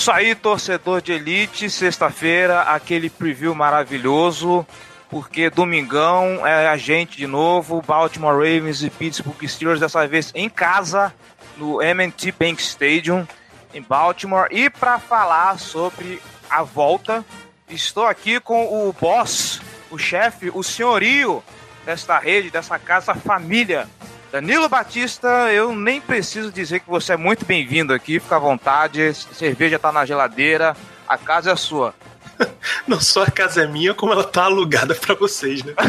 isso 0.00 0.10
aí, 0.10 0.34
torcedor 0.34 1.02
de 1.02 1.12
elite. 1.12 1.68
Sexta-feira, 1.68 2.62
aquele 2.62 3.10
preview 3.10 3.54
maravilhoso. 3.54 4.66
Porque 5.10 5.50
domingão 5.50 6.46
é 6.46 6.68
a 6.68 6.76
gente 6.78 7.18
de 7.18 7.26
novo, 7.26 7.82
Baltimore 7.82 8.32
Ravens 8.32 8.82
e 8.82 8.88
Pittsburgh 8.88 9.46
Steelers, 9.46 9.78
dessa 9.78 10.08
vez 10.08 10.32
em 10.34 10.48
casa, 10.48 11.12
no 11.58 11.82
M&T 11.82 12.32
Bank 12.32 12.62
Stadium, 12.62 13.28
em 13.74 13.82
Baltimore. 13.82 14.48
E 14.50 14.70
para 14.70 14.98
falar 14.98 15.58
sobre 15.58 16.22
a 16.48 16.62
volta, 16.62 17.22
estou 17.68 18.06
aqui 18.06 18.40
com 18.40 18.88
o 18.88 18.94
boss, 18.98 19.60
o 19.90 19.98
chefe, 19.98 20.50
o 20.54 20.62
senhorio 20.62 21.44
desta 21.84 22.18
rede, 22.18 22.50
dessa 22.50 22.78
casa, 22.78 23.14
família. 23.14 23.86
Danilo 24.32 24.68
Batista, 24.68 25.28
eu 25.52 25.74
nem 25.74 26.00
preciso 26.00 26.52
dizer 26.52 26.80
que 26.80 26.88
você 26.88 27.14
é 27.14 27.16
muito 27.16 27.44
bem-vindo 27.44 27.92
aqui, 27.92 28.20
fica 28.20 28.36
à 28.36 28.38
vontade, 28.38 29.12
cerveja 29.12 29.76
tá 29.76 29.90
na 29.90 30.06
geladeira, 30.06 30.76
a 31.08 31.18
casa 31.18 31.50
é 31.50 31.56
sua. 31.56 31.92
Não 32.86 33.00
só 33.00 33.24
a 33.24 33.30
casa 33.30 33.64
é 33.64 33.66
minha, 33.66 33.92
como 33.92 34.12
ela 34.12 34.22
tá 34.22 34.44
alugada 34.44 34.94
pra 34.94 35.16
vocês, 35.16 35.64
né? 35.64 35.74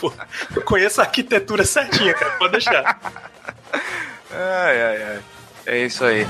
Pô, 0.00 0.12
eu 0.54 0.62
conheço 0.62 1.00
a 1.00 1.04
arquitetura 1.04 1.64
certinha, 1.64 2.14
cara, 2.14 2.30
pode 2.32 2.52
deixar. 2.52 3.00
Ai, 4.30 4.82
ai, 4.82 5.02
ai. 5.02 5.20
É 5.66 5.78
isso 5.78 6.04
aí. 6.04 6.24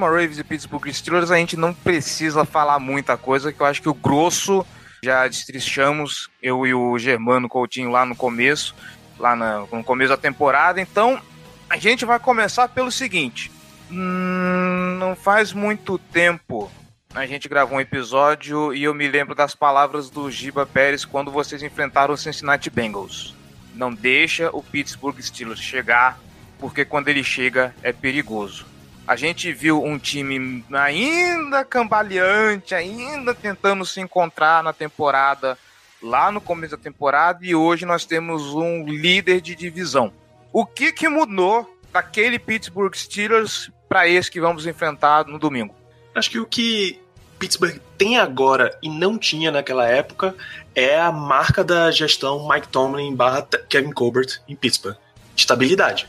Baltimore 0.00 0.12
Ravens 0.12 0.38
e 0.38 0.44
Pittsburgh 0.44 0.88
Steelers, 0.90 1.30
a 1.30 1.36
gente 1.36 1.56
não 1.56 1.74
precisa 1.74 2.46
falar 2.46 2.78
muita 2.78 3.18
coisa, 3.18 3.52
que 3.52 3.60
eu 3.60 3.66
acho 3.66 3.82
que 3.82 3.88
o 3.88 3.94
grosso 3.94 4.66
já 5.02 5.28
destrinchamos, 5.28 6.30
eu 6.42 6.66
e 6.66 6.72
o 6.72 6.98
Germano 6.98 7.48
Coutinho 7.48 7.90
lá 7.90 8.06
no 8.06 8.16
começo, 8.16 8.74
lá 9.18 9.36
no 9.36 9.84
começo 9.84 10.08
da 10.08 10.16
temporada. 10.16 10.80
Então, 10.80 11.20
a 11.68 11.76
gente 11.76 12.06
vai 12.06 12.18
começar 12.18 12.68
pelo 12.68 12.90
seguinte. 12.90 13.52
Hum, 13.90 14.96
não 14.98 15.14
faz 15.14 15.52
muito 15.52 15.98
tempo 15.98 16.70
a 17.12 17.26
gente 17.26 17.48
gravou 17.48 17.76
um 17.76 17.80
episódio 17.80 18.72
e 18.72 18.84
eu 18.84 18.94
me 18.94 19.08
lembro 19.08 19.34
das 19.34 19.52
palavras 19.52 20.08
do 20.08 20.30
Giba 20.30 20.64
Pérez 20.64 21.04
quando 21.04 21.28
vocês 21.28 21.60
enfrentaram 21.60 22.14
o 22.14 22.16
Cincinnati 22.16 22.70
Bengals. 22.70 23.34
Não 23.74 23.92
deixa 23.92 24.48
o 24.52 24.62
Pittsburgh 24.62 25.20
Steelers 25.20 25.58
chegar, 25.58 26.20
porque 26.56 26.84
quando 26.84 27.08
ele 27.08 27.24
chega 27.24 27.74
é 27.82 27.92
perigoso. 27.92 28.69
A 29.10 29.16
gente 29.16 29.52
viu 29.52 29.82
um 29.82 29.98
time 29.98 30.64
ainda 30.72 31.64
cambaleante, 31.64 32.76
ainda 32.76 33.34
tentando 33.34 33.84
se 33.84 34.00
encontrar 34.00 34.62
na 34.62 34.72
temporada, 34.72 35.58
lá 36.00 36.30
no 36.30 36.40
começo 36.40 36.76
da 36.76 36.80
temporada, 36.80 37.44
e 37.44 37.52
hoje 37.52 37.84
nós 37.84 38.04
temos 38.04 38.54
um 38.54 38.84
líder 38.84 39.40
de 39.40 39.56
divisão. 39.56 40.12
O 40.52 40.64
que, 40.64 40.92
que 40.92 41.08
mudou 41.08 41.76
daquele 41.92 42.38
Pittsburgh 42.38 42.94
Steelers 42.94 43.68
para 43.88 44.06
esse 44.06 44.30
que 44.30 44.40
vamos 44.40 44.64
enfrentar 44.64 45.26
no 45.26 45.40
domingo? 45.40 45.74
Acho 46.14 46.30
que 46.30 46.38
o 46.38 46.46
que 46.46 47.02
Pittsburgh 47.36 47.80
tem 47.98 48.16
agora 48.16 48.78
e 48.80 48.88
não 48.88 49.18
tinha 49.18 49.50
naquela 49.50 49.88
época 49.88 50.36
é 50.72 51.00
a 51.00 51.10
marca 51.10 51.64
da 51.64 51.90
gestão 51.90 52.48
Mike 52.48 52.68
Tomlin 52.68 53.16
barra 53.16 53.44
Kevin 53.68 53.90
Colbert 53.90 54.40
em 54.46 54.54
Pittsburgh. 54.54 54.96
Estabilidade. 55.34 56.06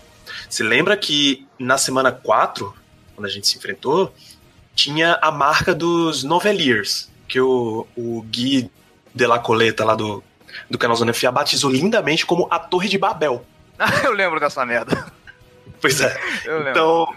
Você 0.47 0.61
lembra 0.61 0.95
que 0.95 1.47
na 1.57 1.79
semana 1.79 2.11
4, 2.11 2.79
quando 3.15 3.25
a 3.25 3.29
gente 3.29 3.47
se 3.47 3.57
enfrentou, 3.57 4.13
tinha 4.75 5.17
a 5.21 5.31
marca 5.31 5.73
dos 5.73 6.23
Noveliers, 6.23 7.09
que 7.27 7.39
o, 7.39 7.87
o 7.95 8.21
Gui 8.23 8.71
de 9.13 9.27
la 9.27 9.39
Coleta 9.39 9.83
lá 9.83 9.95
do, 9.95 10.23
do 10.69 10.77
canal 10.77 10.95
Zona 10.95 11.13
FA 11.13 11.31
batizou 11.31 11.69
lindamente 11.69 12.25
como 12.25 12.47
a 12.49 12.59
Torre 12.59 12.89
de 12.89 12.97
Babel. 12.97 13.45
eu 14.03 14.13
lembro 14.13 14.39
dessa 14.39 14.65
merda. 14.65 15.11
Pois 15.79 15.99
é. 15.99 16.15
Então, 16.69 17.13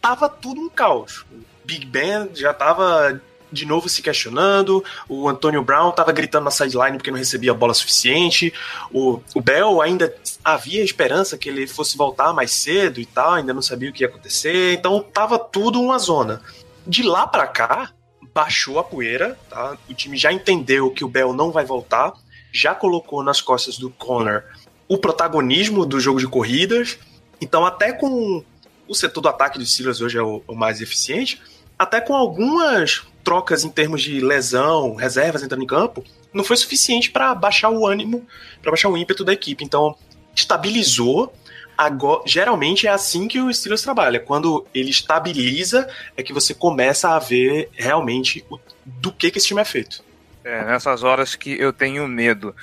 tava 0.00 0.28
tudo 0.28 0.60
um 0.60 0.68
caos. 0.68 1.24
O 1.32 1.44
Big 1.64 1.86
Ben 1.86 2.30
já 2.34 2.54
tava 2.54 3.20
de 3.54 3.64
novo 3.64 3.88
se 3.88 4.02
questionando, 4.02 4.84
o 5.08 5.28
Antonio 5.28 5.62
Brown 5.62 5.92
tava 5.92 6.12
gritando 6.12 6.44
na 6.44 6.50
sideline 6.50 6.98
porque 6.98 7.10
não 7.10 7.18
recebia 7.18 7.54
bola 7.54 7.72
suficiente, 7.72 8.52
o, 8.92 9.20
o 9.34 9.40
Bell 9.40 9.80
ainda 9.80 10.14
havia 10.44 10.82
esperança 10.82 11.38
que 11.38 11.48
ele 11.48 11.66
fosse 11.66 11.96
voltar 11.96 12.34
mais 12.34 12.50
cedo 12.50 13.00
e 13.00 13.06
tal, 13.06 13.34
ainda 13.34 13.54
não 13.54 13.62
sabia 13.62 13.88
o 13.88 13.92
que 13.92 14.02
ia 14.02 14.08
acontecer, 14.08 14.74
então 14.74 15.00
tava 15.00 15.38
tudo 15.38 15.80
uma 15.80 15.98
zona. 15.98 16.42
De 16.86 17.02
lá 17.02 17.26
para 17.26 17.46
cá, 17.46 17.92
baixou 18.34 18.78
a 18.78 18.84
poeira, 18.84 19.38
tá? 19.48 19.78
O 19.88 19.94
time 19.94 20.16
já 20.16 20.32
entendeu 20.32 20.90
que 20.90 21.04
o 21.04 21.08
Bell 21.08 21.32
não 21.32 21.50
vai 21.50 21.64
voltar, 21.64 22.12
já 22.52 22.74
colocou 22.74 23.22
nas 23.22 23.40
costas 23.40 23.78
do 23.78 23.88
Connor 23.90 24.42
o 24.88 24.98
protagonismo 24.98 25.86
do 25.86 25.98
jogo 25.98 26.20
de 26.20 26.26
corridas, 26.28 26.98
então 27.40 27.64
até 27.64 27.92
com 27.92 28.44
o 28.86 28.94
setor 28.94 29.20
do 29.20 29.28
ataque 29.28 29.58
dos 29.58 29.72
Steelers 29.72 30.00
hoje 30.00 30.18
é 30.18 30.22
o, 30.22 30.42
o 30.46 30.54
mais 30.54 30.80
eficiente, 30.80 31.40
até 31.78 32.00
com 32.00 32.14
algumas 32.14 33.02
trocas 33.24 33.64
em 33.64 33.70
termos 33.70 34.02
de 34.02 34.20
lesão, 34.20 34.94
reservas 34.94 35.42
entrando 35.42 35.64
em 35.64 35.66
campo, 35.66 36.04
não 36.32 36.44
foi 36.44 36.56
suficiente 36.56 37.10
para 37.10 37.34
baixar 37.34 37.70
o 37.70 37.86
ânimo, 37.86 38.26
para 38.60 38.70
baixar 38.70 38.90
o 38.90 38.96
ímpeto 38.96 39.24
da 39.24 39.32
equipe. 39.32 39.64
Então, 39.64 39.96
estabilizou. 40.36 41.32
Agora, 41.76 42.22
geralmente 42.26 42.86
é 42.86 42.90
assim 42.90 43.26
que 43.26 43.40
o 43.40 43.52
Steelers 43.52 43.82
trabalha. 43.82 44.20
Quando 44.20 44.64
ele 44.72 44.90
estabiliza, 44.90 45.88
é 46.16 46.22
que 46.22 46.32
você 46.32 46.54
começa 46.54 47.08
a 47.10 47.18
ver 47.18 47.68
realmente 47.72 48.44
o, 48.50 48.60
do 48.84 49.10
que, 49.10 49.30
que 49.30 49.38
esse 49.38 49.48
time 49.48 49.60
é 49.60 49.64
feito. 49.64 50.04
É, 50.44 50.64
nessas 50.64 51.02
horas 51.02 51.34
que 51.34 51.58
eu 51.58 51.72
tenho 51.72 52.06
medo. 52.06 52.54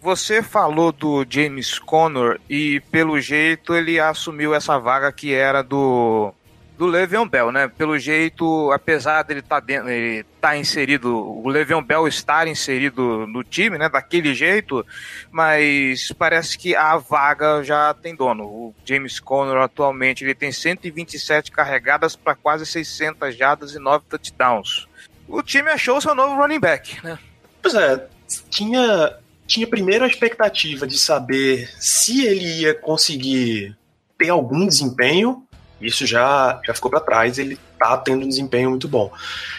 Você 0.00 0.42
falou 0.42 0.92
do 0.92 1.24
James 1.28 1.78
Conner 1.78 2.38
e, 2.48 2.80
pelo 2.90 3.18
jeito, 3.18 3.74
ele 3.74 3.98
assumiu 3.98 4.54
essa 4.54 4.78
vaga 4.78 5.10
que 5.10 5.32
era 5.32 5.62
do 5.62 6.34
do 6.76 6.86
Le'Veon 6.86 7.28
Bell, 7.28 7.52
né? 7.52 7.68
Pelo 7.68 7.98
jeito, 7.98 8.70
apesar 8.72 9.22
dele 9.22 9.42
tá 9.42 9.60
dentro, 9.60 9.88
ele 9.88 10.24
tá 10.40 10.56
inserido, 10.56 11.16
o 11.16 11.48
Le'Veon 11.48 11.82
Bell 11.82 12.08
estar 12.08 12.48
inserido 12.48 13.26
no 13.26 13.44
time, 13.44 13.78
né? 13.78 13.88
Daquele 13.88 14.34
jeito, 14.34 14.84
mas 15.30 16.12
parece 16.18 16.58
que 16.58 16.74
a 16.74 16.96
vaga 16.96 17.62
já 17.62 17.94
tem 17.94 18.14
dono. 18.14 18.44
O 18.44 18.74
James 18.84 19.20
Conner 19.20 19.56
atualmente 19.58 20.24
ele 20.24 20.34
tem 20.34 20.50
127 20.50 21.50
carregadas 21.50 22.16
para 22.16 22.34
quase 22.34 22.66
600 22.66 23.36
jardas 23.36 23.74
e 23.74 23.78
9 23.78 24.04
touchdowns. 24.08 24.88
O 25.28 25.42
time 25.42 25.70
achou 25.70 26.00
seu 26.00 26.14
novo 26.14 26.34
running 26.34 26.60
back, 26.60 27.02
né? 27.04 27.18
Pois 27.62 27.74
é, 27.74 28.06
tinha 28.50 29.16
tinha 29.46 29.66
primeiro 29.66 30.04
a 30.04 30.08
expectativa 30.08 30.86
de 30.86 30.98
saber 30.98 31.70
se 31.78 32.26
ele 32.26 32.62
ia 32.62 32.74
conseguir 32.74 33.76
ter 34.18 34.30
algum 34.30 34.66
desempenho 34.66 35.43
isso 35.84 36.06
já, 36.06 36.60
já 36.64 36.74
ficou 36.74 36.90
para 36.90 37.00
trás, 37.00 37.38
ele 37.38 37.58
tá 37.78 37.96
tendo 37.96 38.24
um 38.24 38.28
desempenho 38.28 38.70
muito 38.70 38.88
bom. 38.88 39.12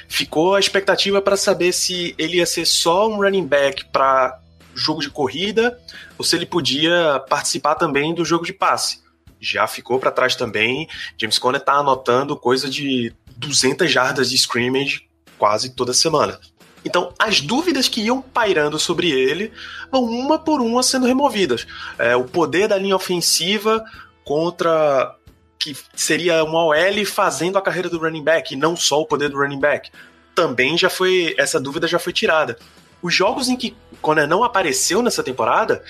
Ficou 0.08 0.56
a 0.56 0.60
expectativa 0.60 1.22
para 1.22 1.38
saber 1.38 1.72
se 1.72 2.16
ele 2.18 2.38
ia 2.38 2.46
ser 2.46 2.66
só 2.66 3.08
um 3.08 3.18
running 3.18 3.46
back 3.46 3.86
para 3.86 4.40
jogo 4.74 5.02
de 5.02 5.10
corrida 5.10 5.80
ou 6.18 6.26
se 6.26 6.36
ele 6.36 6.46
podia 6.46 7.24
participar 7.30 7.76
também 7.76 8.14
do 8.14 8.26
jogo 8.26 8.46
de 8.46 8.54
passe. 8.54 9.04
Já 9.40 9.68
ficou 9.68 10.00
para 10.00 10.12
trás 10.12 10.36
também. 10.36 10.88
James 11.18 11.38
Conner 11.38 11.62
tá 11.62 11.74
anotando 11.74 12.36
coisa 12.36 12.70
de 12.70 13.14
200 13.38 13.92
jardas 13.92 14.30
de 14.30 14.36
scrimmage 14.36 15.08
quase 15.38 15.76
toda 15.76 15.94
semana. 15.94 16.40
Então, 16.84 17.12
as 17.18 17.42
dúvidas 17.42 17.88
que 17.88 18.02
iam 18.02 18.22
pairando 18.22 18.78
sobre 18.78 19.10
ele 19.10 19.52
vão 19.92 20.04
uma 20.04 20.38
por 20.38 20.62
uma 20.62 20.84
sendo 20.84 21.08
removidas. 21.08 21.66
É, 21.98 22.16
o 22.16 22.26
poder 22.26 22.68
da 22.68 22.78
linha 22.78 22.96
ofensiva 22.96 23.84
contra 24.24 25.16
que 25.58 25.76
seria 25.96 26.44
uma 26.44 26.64
OL 26.66 27.06
fazendo 27.06 27.58
a 27.58 27.62
carreira 27.62 27.90
do 27.90 28.00
running 28.00 28.24
back, 28.24 28.54
e 28.54 28.58
não 28.58 28.76
só 28.76 29.02
o 29.02 29.06
poder 29.06 29.30
do 29.30 29.38
running 29.38 29.60
back. 29.60 29.90
Também 30.34 30.78
já 30.78 30.90
foi. 30.90 31.34
Essa 31.38 31.60
dúvida 31.60 31.88
já 31.88 31.98
foi 31.98 32.14
tirada. 32.14 32.58
Os 33.02 33.14
jogos 33.14 33.50
em 33.50 33.56
que 33.56 33.76
Conner 34.02 34.28
não 34.28 34.44
apareceu 34.44 35.02
nessa 35.02 35.24
temporada 35.24 35.84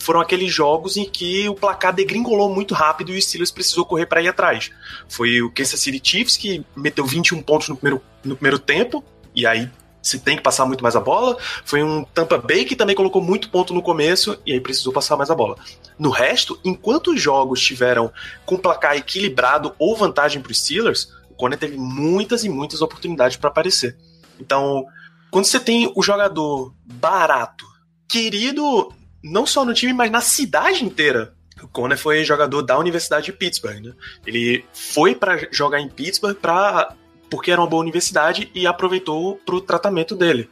foram 0.00 0.20
aqueles 0.20 0.52
jogos 0.52 0.96
em 0.96 1.08
que 1.08 1.48
o 1.48 1.54
placar 1.54 1.94
degringolou 1.94 2.54
muito 2.54 2.74
rápido 2.74 3.10
e 3.10 3.16
o 3.16 3.22
Steelers 3.22 3.50
precisou 3.50 3.86
correr 3.86 4.06
para 4.06 4.20
ir 4.20 4.28
atrás. 4.28 4.70
Foi 5.08 5.40
o 5.40 5.50
Kansas 5.50 5.80
City 5.80 6.00
Chiefs 6.02 6.36
que 6.36 6.64
meteu 6.76 7.06
21 7.06 7.42
pontos 7.42 7.68
no 7.68 7.76
primeiro, 7.76 8.02
no 8.22 8.36
primeiro 8.36 8.58
tempo, 8.58 9.02
e 9.34 9.46
aí 9.46 9.70
se 10.02 10.18
tem 10.20 10.36
que 10.36 10.42
passar 10.42 10.66
muito 10.66 10.82
mais 10.82 10.96
a 10.96 11.00
bola. 11.00 11.36
Foi 11.64 11.82
um 11.82 12.04
Tampa 12.04 12.38
Bay 12.38 12.64
que 12.64 12.76
também 12.76 12.96
colocou 12.96 13.22
muito 13.22 13.50
ponto 13.50 13.74
no 13.74 13.82
começo 13.82 14.38
e 14.46 14.52
aí 14.52 14.60
precisou 14.60 14.92
passar 14.92 15.16
mais 15.16 15.30
a 15.30 15.34
bola. 15.34 15.56
No 15.98 16.10
resto, 16.10 16.58
enquanto 16.64 17.12
os 17.12 17.20
jogos 17.20 17.60
tiveram 17.60 18.12
com 18.46 18.56
placar 18.56 18.96
equilibrado 18.96 19.74
ou 19.78 19.96
vantagem 19.96 20.40
para 20.40 20.52
os 20.52 20.60
Steelers, 20.60 21.12
o 21.30 21.34
Conner 21.34 21.58
teve 21.58 21.76
muitas 21.76 22.44
e 22.44 22.48
muitas 22.48 22.80
oportunidades 22.80 23.36
para 23.36 23.50
aparecer. 23.50 23.96
Então, 24.40 24.86
quando 25.30 25.44
você 25.44 25.60
tem 25.60 25.92
o 25.94 26.02
jogador 26.02 26.72
barato, 26.84 27.66
querido 28.08 28.92
não 29.22 29.44
só 29.46 29.64
no 29.64 29.74
time, 29.74 29.92
mas 29.92 30.10
na 30.10 30.20
cidade 30.20 30.84
inteira. 30.84 31.34
O 31.62 31.66
Conner 31.66 31.98
foi 31.98 32.24
jogador 32.24 32.62
da 32.62 32.78
Universidade 32.78 33.26
de 33.26 33.32
Pittsburgh, 33.32 33.80
né? 33.80 33.92
Ele 34.24 34.64
foi 34.72 35.14
para 35.14 35.48
jogar 35.50 35.80
em 35.80 35.88
Pittsburgh 35.88 36.36
para 36.36 36.94
porque 37.30 37.50
era 37.50 37.60
uma 37.60 37.66
boa 37.66 37.82
universidade 37.82 38.50
e 38.54 38.66
aproveitou 38.66 39.36
para 39.44 39.54
o 39.54 39.60
tratamento 39.60 40.14
dele. 40.14 40.48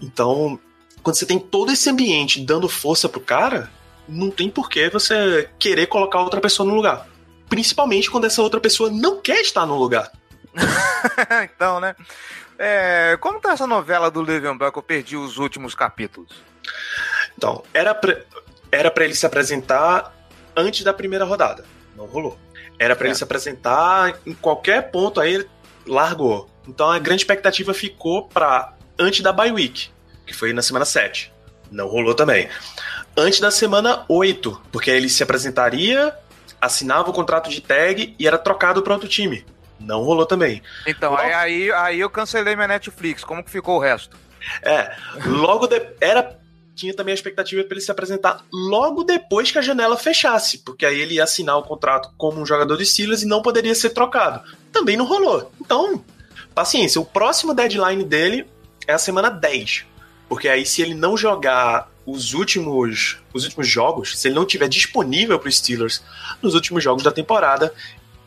Então, 0.00 0.58
quando 1.02 1.16
você 1.16 1.26
tem 1.26 1.38
todo 1.38 1.72
esse 1.72 1.88
ambiente 1.88 2.40
dando 2.40 2.68
força 2.68 3.08
pro 3.08 3.20
cara, 3.20 3.70
não 4.08 4.30
tem 4.30 4.50
por 4.50 4.68
que 4.68 4.88
você 4.88 5.48
querer 5.58 5.86
colocar 5.86 6.20
outra 6.20 6.40
pessoa 6.40 6.68
no 6.68 6.74
lugar. 6.74 7.06
Principalmente 7.48 8.10
quando 8.10 8.24
essa 8.24 8.42
outra 8.42 8.60
pessoa 8.60 8.90
não 8.90 9.20
quer 9.20 9.40
estar 9.40 9.66
no 9.66 9.76
lugar. 9.76 10.10
então, 11.44 11.80
né? 11.80 11.94
É, 12.58 13.16
como 13.20 13.40
tá 13.40 13.52
essa 13.52 13.66
novela 13.66 14.10
do 14.10 14.24
que 14.24 14.78
eu 14.78 14.82
perdi 14.82 15.16
os 15.16 15.38
últimos 15.38 15.74
capítulos? 15.74 16.30
Então, 17.36 17.62
era 17.72 17.94
pra, 17.94 18.20
era 18.70 18.90
pra 18.90 19.04
ele 19.04 19.14
se 19.14 19.26
apresentar 19.26 20.14
antes 20.56 20.84
da 20.84 20.92
primeira 20.92 21.24
rodada. 21.24 21.64
Não 21.96 22.06
rolou. 22.06 22.38
Era 22.78 22.96
para 22.96 23.06
é. 23.06 23.08
ele 23.08 23.14
se 23.16 23.24
apresentar 23.24 24.18
em 24.26 24.34
qualquer 24.34 24.90
ponto, 24.90 25.20
aí 25.20 25.46
largou. 25.86 26.48
Então 26.66 26.90
a 26.90 26.98
grande 26.98 27.22
expectativa 27.22 27.74
ficou 27.74 28.28
para 28.28 28.74
antes 28.98 29.20
da 29.20 29.32
bye 29.32 29.52
week, 29.52 29.90
que 30.26 30.34
foi 30.34 30.52
na 30.52 30.62
semana 30.62 30.84
7. 30.84 31.32
Não 31.70 31.88
rolou 31.88 32.14
também. 32.14 32.48
Antes 33.16 33.40
da 33.40 33.50
semana 33.50 34.04
8, 34.08 34.62
porque 34.70 34.90
aí 34.90 34.96
ele 34.96 35.08
se 35.08 35.22
apresentaria, 35.22 36.14
assinava 36.60 37.10
o 37.10 37.12
contrato 37.12 37.50
de 37.50 37.60
tag 37.60 38.14
e 38.18 38.26
era 38.26 38.38
trocado 38.38 38.82
para 38.82 38.92
outro 38.92 39.08
time. 39.08 39.44
Não 39.80 40.02
rolou 40.02 40.24
também. 40.24 40.62
Então, 40.86 41.10
logo... 41.10 41.22
aí, 41.22 41.72
aí 41.72 42.00
eu 42.00 42.08
cancelei 42.08 42.54
minha 42.54 42.68
Netflix. 42.68 43.24
Como 43.24 43.42
que 43.42 43.50
ficou 43.50 43.76
o 43.76 43.80
resto? 43.80 44.16
É, 44.62 44.94
logo 45.26 45.66
de... 45.66 45.80
era 46.00 46.38
tinha 46.74 46.94
também 46.94 47.12
a 47.12 47.14
expectativa 47.14 47.62
para 47.64 47.74
ele 47.74 47.84
se 47.84 47.90
apresentar 47.90 48.44
logo 48.52 49.04
depois 49.04 49.50
que 49.50 49.58
a 49.58 49.62
janela 49.62 49.96
fechasse, 49.96 50.58
porque 50.58 50.86
aí 50.86 51.00
ele 51.00 51.14
ia 51.14 51.24
assinar 51.24 51.58
o 51.58 51.62
contrato 51.62 52.10
como 52.16 52.40
um 52.40 52.46
jogador 52.46 52.76
de 52.76 52.86
Steelers 52.86 53.22
e 53.22 53.26
não 53.26 53.42
poderia 53.42 53.74
ser 53.74 53.90
trocado. 53.90 54.42
Também 54.72 54.96
não 54.96 55.04
rolou. 55.04 55.52
Então, 55.60 56.02
paciência, 56.54 57.00
o 57.00 57.04
próximo 57.04 57.54
deadline 57.54 58.04
dele 58.04 58.46
é 58.86 58.92
a 58.92 58.98
semana 58.98 59.28
10. 59.28 59.84
Porque 60.28 60.48
aí 60.48 60.64
se 60.64 60.80
ele 60.80 60.94
não 60.94 61.16
jogar 61.16 61.90
os 62.06 62.34
últimos, 62.34 63.18
os 63.32 63.44
últimos 63.44 63.68
jogos, 63.68 64.18
se 64.18 64.28
ele 64.28 64.34
não 64.34 64.46
tiver 64.46 64.68
disponível 64.68 65.38
para 65.38 65.48
os 65.48 65.56
Steelers 65.56 66.02
nos 66.40 66.54
últimos 66.54 66.82
jogos 66.82 67.02
da 67.02 67.12
temporada, 67.12 67.72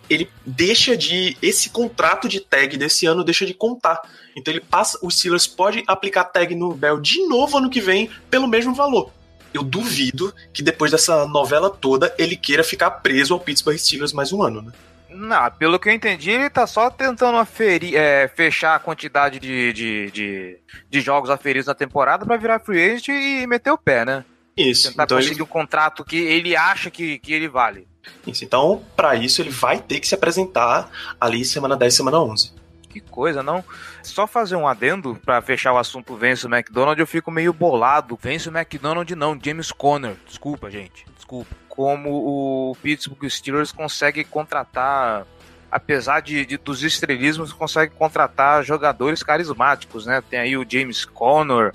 ele 0.09 0.29
deixa 0.45 0.95
de 0.95 1.37
esse 1.41 1.69
contrato 1.69 2.27
de 2.27 2.39
tag 2.39 2.77
desse 2.77 3.05
ano 3.05 3.23
deixa 3.23 3.45
de 3.45 3.53
contar. 3.53 4.01
Então 4.35 4.53
ele 4.53 4.61
passa, 4.61 4.99
o 5.01 5.09
Steelers 5.09 5.47
pode 5.47 5.83
aplicar 5.87 6.25
tag 6.25 6.53
no 6.55 6.73
Bell 6.73 6.99
de 6.99 7.25
novo 7.27 7.57
ano 7.57 7.69
que 7.69 7.81
vem 7.81 8.09
pelo 8.29 8.47
mesmo 8.47 8.73
valor. 8.73 9.11
Eu 9.53 9.63
duvido 9.63 10.33
que 10.53 10.61
depois 10.61 10.91
dessa 10.91 11.25
novela 11.27 11.69
toda 11.69 12.13
ele 12.17 12.35
queira 12.35 12.63
ficar 12.63 12.91
preso 12.91 13.33
ao 13.33 13.39
Pittsburgh 13.39 13.77
Steelers 13.77 14.11
mais 14.11 14.33
um 14.33 14.43
ano, 14.43 14.61
né? 14.61 14.71
Não, 15.09 15.49
pelo 15.51 15.79
que 15.79 15.87
eu 15.87 15.93
entendi, 15.93 16.29
ele 16.29 16.49
tá 16.49 16.67
só 16.67 16.89
tentando 16.89 17.37
aferir, 17.37 17.95
é, 17.95 18.27
fechar 18.27 18.75
a 18.75 18.79
quantidade 18.79 19.39
de, 19.39 19.71
de, 19.71 20.11
de, 20.11 20.59
de 20.89 21.01
jogos 21.01 21.29
aferidos 21.29 21.67
na 21.67 21.73
temporada 21.73 22.25
para 22.25 22.35
virar 22.35 22.59
free 22.59 22.83
agent 22.83 23.07
e 23.07 23.47
meter 23.47 23.71
o 23.71 23.77
pé, 23.77 24.03
né? 24.03 24.25
Isso. 24.57 24.89
Tentar 24.89 25.05
então 25.05 25.17
conseguir 25.17 25.35
ele... 25.35 25.43
um 25.43 25.47
contrato 25.47 26.03
que 26.03 26.17
ele 26.17 26.53
acha 26.55 26.91
que, 26.91 27.17
que 27.19 27.33
ele 27.33 27.47
vale. 27.47 27.87
Isso. 28.25 28.43
Então, 28.43 28.81
para 28.95 29.15
isso, 29.15 29.41
ele 29.41 29.49
vai 29.49 29.79
ter 29.79 29.99
que 29.99 30.07
se 30.07 30.15
apresentar 30.15 30.89
ali 31.19 31.45
semana 31.45 31.75
10, 31.75 31.93
semana 31.93 32.19
11. 32.19 32.53
Que 32.89 33.01
coisa, 33.01 33.43
não? 33.43 33.63
Só 34.01 34.25
fazer 34.25 34.55
um 34.55 34.67
adendo 34.67 35.19
para 35.25 35.41
fechar 35.41 35.73
o 35.73 35.77
assunto 35.77 36.15
Vence 36.15 36.47
o 36.47 36.53
McDonald, 36.53 36.97
eu 36.99 37.05
fico 37.05 37.29
meio 37.29 37.51
bolado. 37.51 38.17
Vence 38.21 38.47
o 38.47 38.57
McDonald 38.57 39.13
não, 39.15 39.37
James 39.41 39.71
Conner. 39.71 40.15
Desculpa, 40.25 40.71
gente. 40.71 41.05
Desculpa. 41.15 41.53
Como 41.67 42.09
o 42.09 42.77
Pittsburgh 42.81 43.29
Steelers 43.29 43.73
consegue 43.73 44.23
contratar 44.23 45.27
apesar 45.69 46.21
de, 46.21 46.45
de, 46.45 46.57
dos 46.57 46.83
estrelismos, 46.83 47.51
consegue 47.51 47.93
contratar 47.95 48.63
jogadores 48.63 49.21
carismáticos, 49.21 50.05
né? 50.05 50.23
Tem 50.29 50.39
aí 50.39 50.55
o 50.55 50.65
James 50.65 51.03
Conner, 51.03 51.73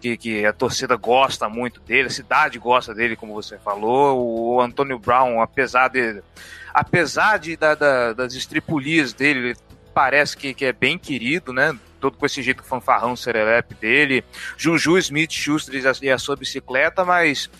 que, 0.00 0.16
que, 0.16 0.44
a 0.44 0.52
torcida 0.52 0.96
gosta 0.96 1.48
muito 1.48 1.80
dele, 1.80 2.08
a 2.08 2.10
cidade 2.10 2.58
gosta 2.58 2.94
dele, 2.94 3.16
como 3.16 3.34
você 3.34 3.58
falou. 3.58 4.54
O 4.54 4.60
Antônio 4.60 4.98
Brown, 4.98 5.40
apesar 5.40 5.88
de, 5.88 6.22
apesar 6.72 7.38
de, 7.38 7.56
da, 7.56 7.74
da, 7.74 8.12
das 8.12 8.34
estripulias 8.34 9.12
dele, 9.12 9.56
parece 9.92 10.36
que, 10.36 10.54
que 10.54 10.64
é 10.64 10.72
bem 10.72 10.98
querido, 10.98 11.52
né? 11.52 11.76
Todo 12.00 12.16
com 12.16 12.24
esse 12.24 12.42
jeito 12.42 12.62
fanfarrão 12.62 13.16
serelepe 13.16 13.74
dele. 13.74 14.24
Juju 14.56 14.96
Smith 14.98 15.32
Schuster 15.32 15.82
e 16.00 16.10
a 16.10 16.18
sua 16.18 16.36
bicicleta, 16.36 17.04
mas 17.04 17.50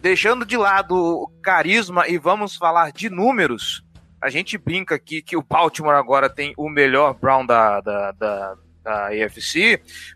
deixando 0.00 0.46
de 0.46 0.56
lado 0.56 0.94
o 0.94 1.28
carisma 1.42 2.06
e 2.08 2.16
vamos 2.18 2.56
falar 2.56 2.92
de 2.92 3.10
números. 3.10 3.82
A 4.20 4.28
gente 4.28 4.58
brinca 4.58 4.94
aqui 4.94 5.22
que 5.22 5.36
o 5.36 5.42
Baltimore 5.42 5.96
agora 5.96 6.28
tem 6.28 6.52
o 6.56 6.68
melhor 6.68 7.14
Brown 7.14 7.44
da, 7.44 7.80
da, 7.80 8.12
da, 8.12 8.54
da 8.84 9.08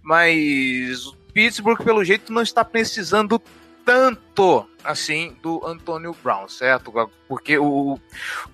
mas 0.02 1.12
Pittsburgh, 1.34 1.82
pelo 1.82 2.04
jeito, 2.04 2.32
não 2.32 2.40
está 2.40 2.64
precisando 2.64 3.42
tanto 3.84 4.66
assim 4.82 5.36
do 5.42 5.66
Antônio 5.66 6.16
Brown, 6.22 6.48
certo? 6.48 6.92
Porque 7.28 7.58
o 7.58 7.98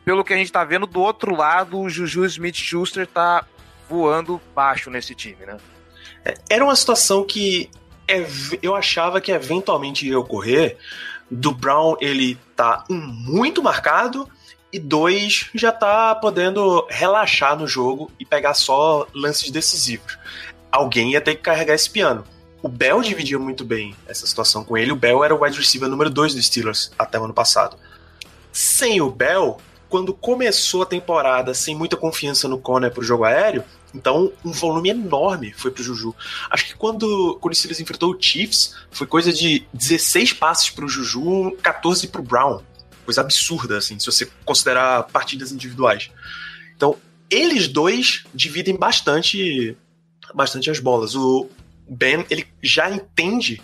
pelo 0.05 0.25
que 0.25 0.32
a 0.32 0.37
gente 0.37 0.47
está 0.47 0.65
vendo 0.65 0.87
do 0.87 1.00
outro 1.00 1.37
lado, 1.37 1.79
o 1.79 1.88
Juju 1.88 2.25
Smith-Schuster 2.25 3.05
está 3.05 3.44
voando 3.89 4.41
baixo 4.55 4.91
nesse 4.91 5.15
time, 5.15 5.44
né? 5.46 5.58
É, 6.25 6.34
era 6.49 6.65
uma 6.65 6.75
situação 6.75 7.25
que 7.25 7.70
eu 8.60 8.75
achava 8.75 9.20
que 9.20 9.31
eventualmente 9.31 10.08
ia 10.08 10.19
ocorrer. 10.19 10.77
Do 11.31 11.53
Brown 11.53 11.96
ele 12.01 12.37
tá 12.56 12.84
um 12.91 12.96
muito 12.96 13.63
marcado 13.63 14.29
e 14.72 14.81
dois 14.81 15.49
já 15.55 15.70
tá 15.70 16.15
podendo 16.15 16.87
relaxar 16.91 17.56
no 17.56 17.69
jogo 17.69 18.10
e 18.19 18.25
pegar 18.25 18.55
só 18.55 19.06
lances 19.15 19.51
decisivos. 19.51 20.19
Alguém 20.72 21.13
ia 21.13 21.20
ter 21.20 21.37
que 21.37 21.43
carregar 21.43 21.75
esse 21.75 21.91
piano. 21.91 22.25
O 22.62 22.69
Bell 22.69 23.00
dividia 23.00 23.38
muito 23.38 23.64
bem 23.64 23.96
essa 24.06 24.26
situação 24.26 24.64
com 24.64 24.76
ele. 24.76 24.93
O 24.93 24.96
Bell 24.96 25.24
era 25.24 25.34
o 25.34 25.43
wide 25.43 25.58
receiver 25.58 25.88
número 25.88 26.10
2 26.10 26.34
dos 26.34 26.44
Steelers 26.46 26.90
até 26.98 27.19
o 27.19 27.24
ano 27.24 27.32
passado. 27.32 27.76
Sem 28.52 29.00
o 29.00 29.10
Bell, 29.10 29.58
quando 29.88 30.12
começou 30.12 30.82
a 30.82 30.86
temporada 30.86 31.55
sem 31.55 31.74
muita 31.74 31.96
confiança 31.96 32.46
no 32.46 32.58
Conner 32.58 32.93
pro 32.93 33.02
jogo 33.02 33.24
aéreo, 33.24 33.64
então 33.94 34.32
um 34.44 34.52
volume 34.52 34.90
enorme 34.90 35.52
foi 35.52 35.70
pro 35.70 35.82
Juju. 35.82 36.14
Acho 36.50 36.67
que 36.67 36.74
quando, 36.74 37.38
quando 37.40 37.52
o 37.52 37.56
Steelers 37.56 37.81
enfrentou 37.81 38.12
o 38.12 38.20
Chiefs, 38.20 38.76
foi 38.90 39.06
coisa 39.06 39.32
de 39.32 39.67
16 39.72 40.34
passes 40.34 40.70
pro 40.70 40.88
Juju, 40.88 41.56
14 41.62 42.08
pro 42.08 42.22
Brown. 42.22 42.60
Coisa 43.05 43.22
absurda, 43.22 43.79
assim, 43.79 43.98
se 43.98 44.06
você 44.06 44.31
considerar 44.44 45.05
partidas 45.05 45.50
individuais. 45.50 46.10
Então, 46.76 46.96
eles 47.31 47.67
dois 47.67 48.24
dividem 48.34 48.76
bastante 48.76 49.76
bastante 50.34 50.70
as 50.70 50.79
bolas. 50.79 51.14
O, 51.14 51.48
Ben 51.91 52.25
ele 52.31 52.47
já 52.63 52.89
entende 52.89 53.61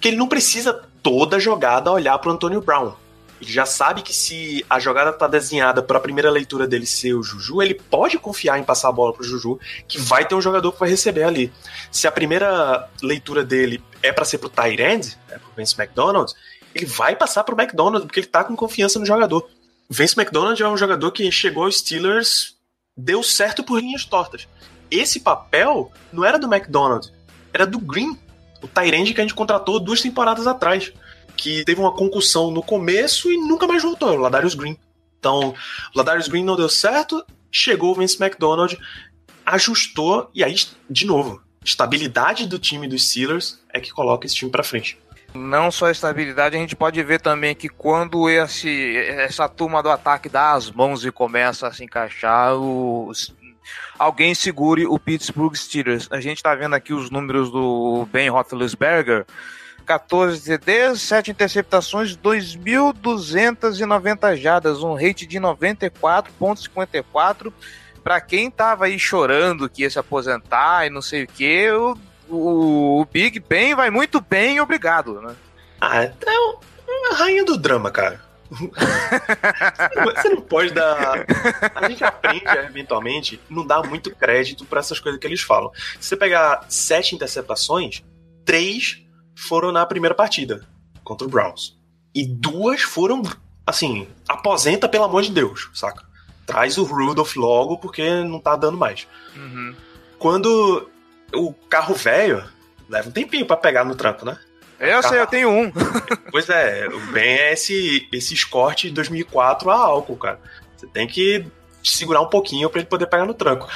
que 0.00 0.08
ele 0.08 0.16
não 0.16 0.26
precisa 0.26 0.72
toda 1.02 1.38
jogada 1.38 1.92
olhar 1.92 2.18
para 2.18 2.30
o 2.30 2.32
Antônio 2.32 2.62
Brown. 2.62 2.94
Ele 3.40 3.52
já 3.52 3.64
sabe 3.64 4.02
que 4.02 4.12
se 4.12 4.64
a 4.68 4.78
jogada 4.78 5.10
está 5.10 5.26
desenhada 5.26 5.82
para 5.82 5.96
a 5.96 6.00
primeira 6.00 6.30
leitura 6.30 6.66
dele 6.66 6.86
ser 6.86 7.14
o 7.14 7.22
Juju, 7.22 7.62
ele 7.62 7.74
pode 7.74 8.18
confiar 8.18 8.58
em 8.58 8.64
passar 8.64 8.88
a 8.88 8.92
bola 8.92 9.12
para 9.12 9.22
o 9.22 9.24
Juju, 9.24 9.58
que 9.88 9.98
vai 9.98 10.26
ter 10.26 10.34
um 10.34 10.42
jogador 10.42 10.72
que 10.72 10.80
vai 10.80 10.90
receber 10.90 11.22
ali. 11.22 11.50
Se 11.90 12.06
a 12.06 12.12
primeira 12.12 12.88
leitura 13.02 13.42
dele 13.42 13.82
é 14.02 14.12
para 14.12 14.26
ser 14.26 14.38
para 14.38 14.48
o 14.48 14.52
é 14.52 15.38
para 15.38 15.48
o 15.48 15.56
Vince 15.56 15.74
McDonald, 15.80 16.32
ele 16.74 16.86
vai 16.86 17.16
passar 17.16 17.44
para 17.44 17.54
o 17.54 17.60
McDonald, 17.60 18.06
porque 18.06 18.20
ele 18.20 18.26
está 18.26 18.44
com 18.44 18.54
confiança 18.54 18.98
no 18.98 19.06
jogador. 19.06 19.48
Vince 19.88 20.18
McDonald 20.18 20.62
é 20.62 20.68
um 20.68 20.76
jogador 20.76 21.10
que 21.10 21.30
chegou 21.32 21.64
aos 21.64 21.78
Steelers, 21.78 22.56
deu 22.96 23.22
certo 23.22 23.64
por 23.64 23.80
linhas 23.80 24.04
tortas. 24.04 24.46
Esse 24.90 25.20
papel 25.20 25.90
não 26.12 26.24
era 26.24 26.38
do 26.38 26.52
McDonald, 26.52 27.10
era 27.52 27.66
do 27.66 27.78
Green, 27.78 28.18
o 28.62 28.68
Tyrande 28.68 29.14
que 29.14 29.20
a 29.20 29.24
gente 29.24 29.34
contratou 29.34 29.80
duas 29.80 30.00
temporadas 30.00 30.46
atrás, 30.46 30.92
que 31.36 31.64
teve 31.64 31.80
uma 31.80 31.92
concussão 31.92 32.50
no 32.50 32.62
começo 32.62 33.30
e 33.30 33.36
nunca 33.36 33.66
mais 33.66 33.82
voltou, 33.82 34.10
o 34.10 34.20
Ladarius 34.20 34.54
Green. 34.54 34.76
Então, 35.18 35.54
Ladarius 35.94 36.28
Green 36.28 36.44
não 36.44 36.56
deu 36.56 36.68
certo, 36.68 37.24
chegou 37.50 37.92
o 37.92 37.94
Vince 37.94 38.22
McDonald, 38.22 38.78
ajustou, 39.44 40.30
e 40.34 40.44
aí, 40.44 40.54
de 40.88 41.06
novo, 41.06 41.42
estabilidade 41.64 42.46
do 42.46 42.58
time 42.58 42.88
dos 42.88 43.08
Steelers 43.08 43.58
é 43.72 43.80
que 43.80 43.90
coloca 43.90 44.26
esse 44.26 44.34
time 44.34 44.50
para 44.50 44.62
frente. 44.62 44.98
Não 45.32 45.70
só 45.70 45.86
a 45.86 45.92
estabilidade, 45.92 46.56
a 46.56 46.58
gente 46.58 46.74
pode 46.74 47.00
ver 47.02 47.20
também 47.20 47.54
que 47.54 47.68
quando 47.68 48.28
esse, 48.28 48.96
essa 48.96 49.48
turma 49.48 49.82
do 49.82 49.88
ataque 49.88 50.28
dá 50.28 50.52
as 50.52 50.70
mãos 50.70 51.04
e 51.04 51.12
começa 51.12 51.68
a 51.68 51.72
se 51.72 51.84
encaixar, 51.84 52.54
os, 52.54 53.32
alguém 53.98 54.34
segure 54.34 54.86
o 54.86 54.98
Pittsburgh 54.98 55.54
Steelers. 55.54 56.06
A 56.10 56.20
gente 56.20 56.38
está 56.38 56.54
vendo 56.54 56.74
aqui 56.74 56.92
os 56.92 57.10
números 57.10 57.50
do 57.50 58.06
Ben 58.12 58.28
Roethlisberger, 58.28 59.24
14 59.84 60.58
TDs, 60.58 61.00
7 61.02 61.32
interceptações, 61.32 62.16
2.290 62.16 64.36
jardas, 64.36 64.82
um 64.82 64.94
rate 64.94 65.26
de 65.26 65.38
94.54. 65.38 67.52
Para 68.02 68.18
quem 68.20 68.50
tava 68.50 68.86
aí 68.86 68.98
chorando 68.98 69.68
que 69.68 69.82
ia 69.82 69.90
se 69.90 69.98
aposentar 69.98 70.86
e 70.86 70.90
não 70.90 71.02
sei 71.02 71.24
o 71.24 71.26
que, 71.26 71.70
o, 71.70 71.94
o, 72.28 73.00
o, 73.00 73.04
Big 73.04 73.40
Ben 73.40 73.74
vai 73.74 73.90
muito 73.90 74.20
bem, 74.20 74.60
obrigado, 74.60 75.20
né? 75.20 75.34
Ah, 75.80 76.04
é 76.04 76.12
uma 76.88 77.16
rainha 77.16 77.44
do 77.44 77.58
drama, 77.58 77.90
cara. 77.90 78.29
Você 80.04 80.28
não 80.28 80.40
pode 80.42 80.72
dar. 80.72 81.24
A 81.74 81.88
gente 81.88 82.02
aprende 82.02 82.44
eventualmente 82.46 83.40
não 83.48 83.66
dar 83.66 83.82
muito 83.86 84.14
crédito 84.14 84.64
para 84.64 84.80
essas 84.80 84.98
coisas 84.98 85.20
que 85.20 85.26
eles 85.26 85.40
falam. 85.40 85.70
Se 86.00 86.08
você 86.08 86.16
pegar 86.16 86.66
sete 86.68 87.14
interceptações, 87.14 88.02
três 88.44 89.02
foram 89.36 89.72
na 89.72 89.86
primeira 89.86 90.14
partida 90.14 90.66
contra 91.04 91.26
o 91.26 91.30
Browns. 91.30 91.78
E 92.14 92.26
duas 92.26 92.82
foram, 92.82 93.22
assim, 93.66 94.08
aposenta 94.28 94.88
pelo 94.88 95.04
amor 95.04 95.22
de 95.22 95.30
Deus, 95.30 95.70
saca? 95.72 96.04
Traz 96.44 96.76
o 96.76 96.82
Rudolph 96.82 97.36
logo 97.36 97.78
porque 97.78 98.22
não 98.24 98.40
tá 98.40 98.56
dando 98.56 98.76
mais. 98.76 99.06
Uhum. 99.36 99.74
Quando 100.18 100.90
o 101.32 101.52
carro 101.52 101.94
velho 101.94 102.44
leva 102.88 103.08
um 103.08 103.12
tempinho 103.12 103.46
para 103.46 103.56
pegar 103.56 103.84
no 103.84 103.94
tranco, 103.94 104.26
né? 104.26 104.38
Eu 104.80 105.02
sei, 105.02 105.20
eu 105.20 105.26
tenho 105.26 105.50
um. 105.50 105.70
pois 106.32 106.48
é, 106.48 106.88
o 106.88 107.00
Ben 107.12 107.22
é 107.22 107.52
esse, 107.52 108.08
esse 108.12 108.32
escorte 108.34 108.88
de 108.88 108.94
2004 108.94 109.70
a 109.70 109.76
álcool, 109.76 110.16
cara. 110.16 110.40
Você 110.76 110.86
tem 110.86 111.06
que 111.06 111.44
segurar 111.84 112.22
um 112.22 112.28
pouquinho 112.28 112.68
para 112.70 112.80
ele 112.80 112.88
poder 112.88 113.06
pegar 113.06 113.26
no 113.26 113.34
tranco. 113.34 113.68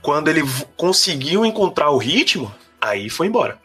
Quando 0.00 0.28
ele 0.28 0.42
conseguiu 0.76 1.44
encontrar 1.44 1.90
o 1.90 1.98
ritmo, 1.98 2.54
aí 2.80 3.10
foi 3.10 3.26
embora 3.26 3.60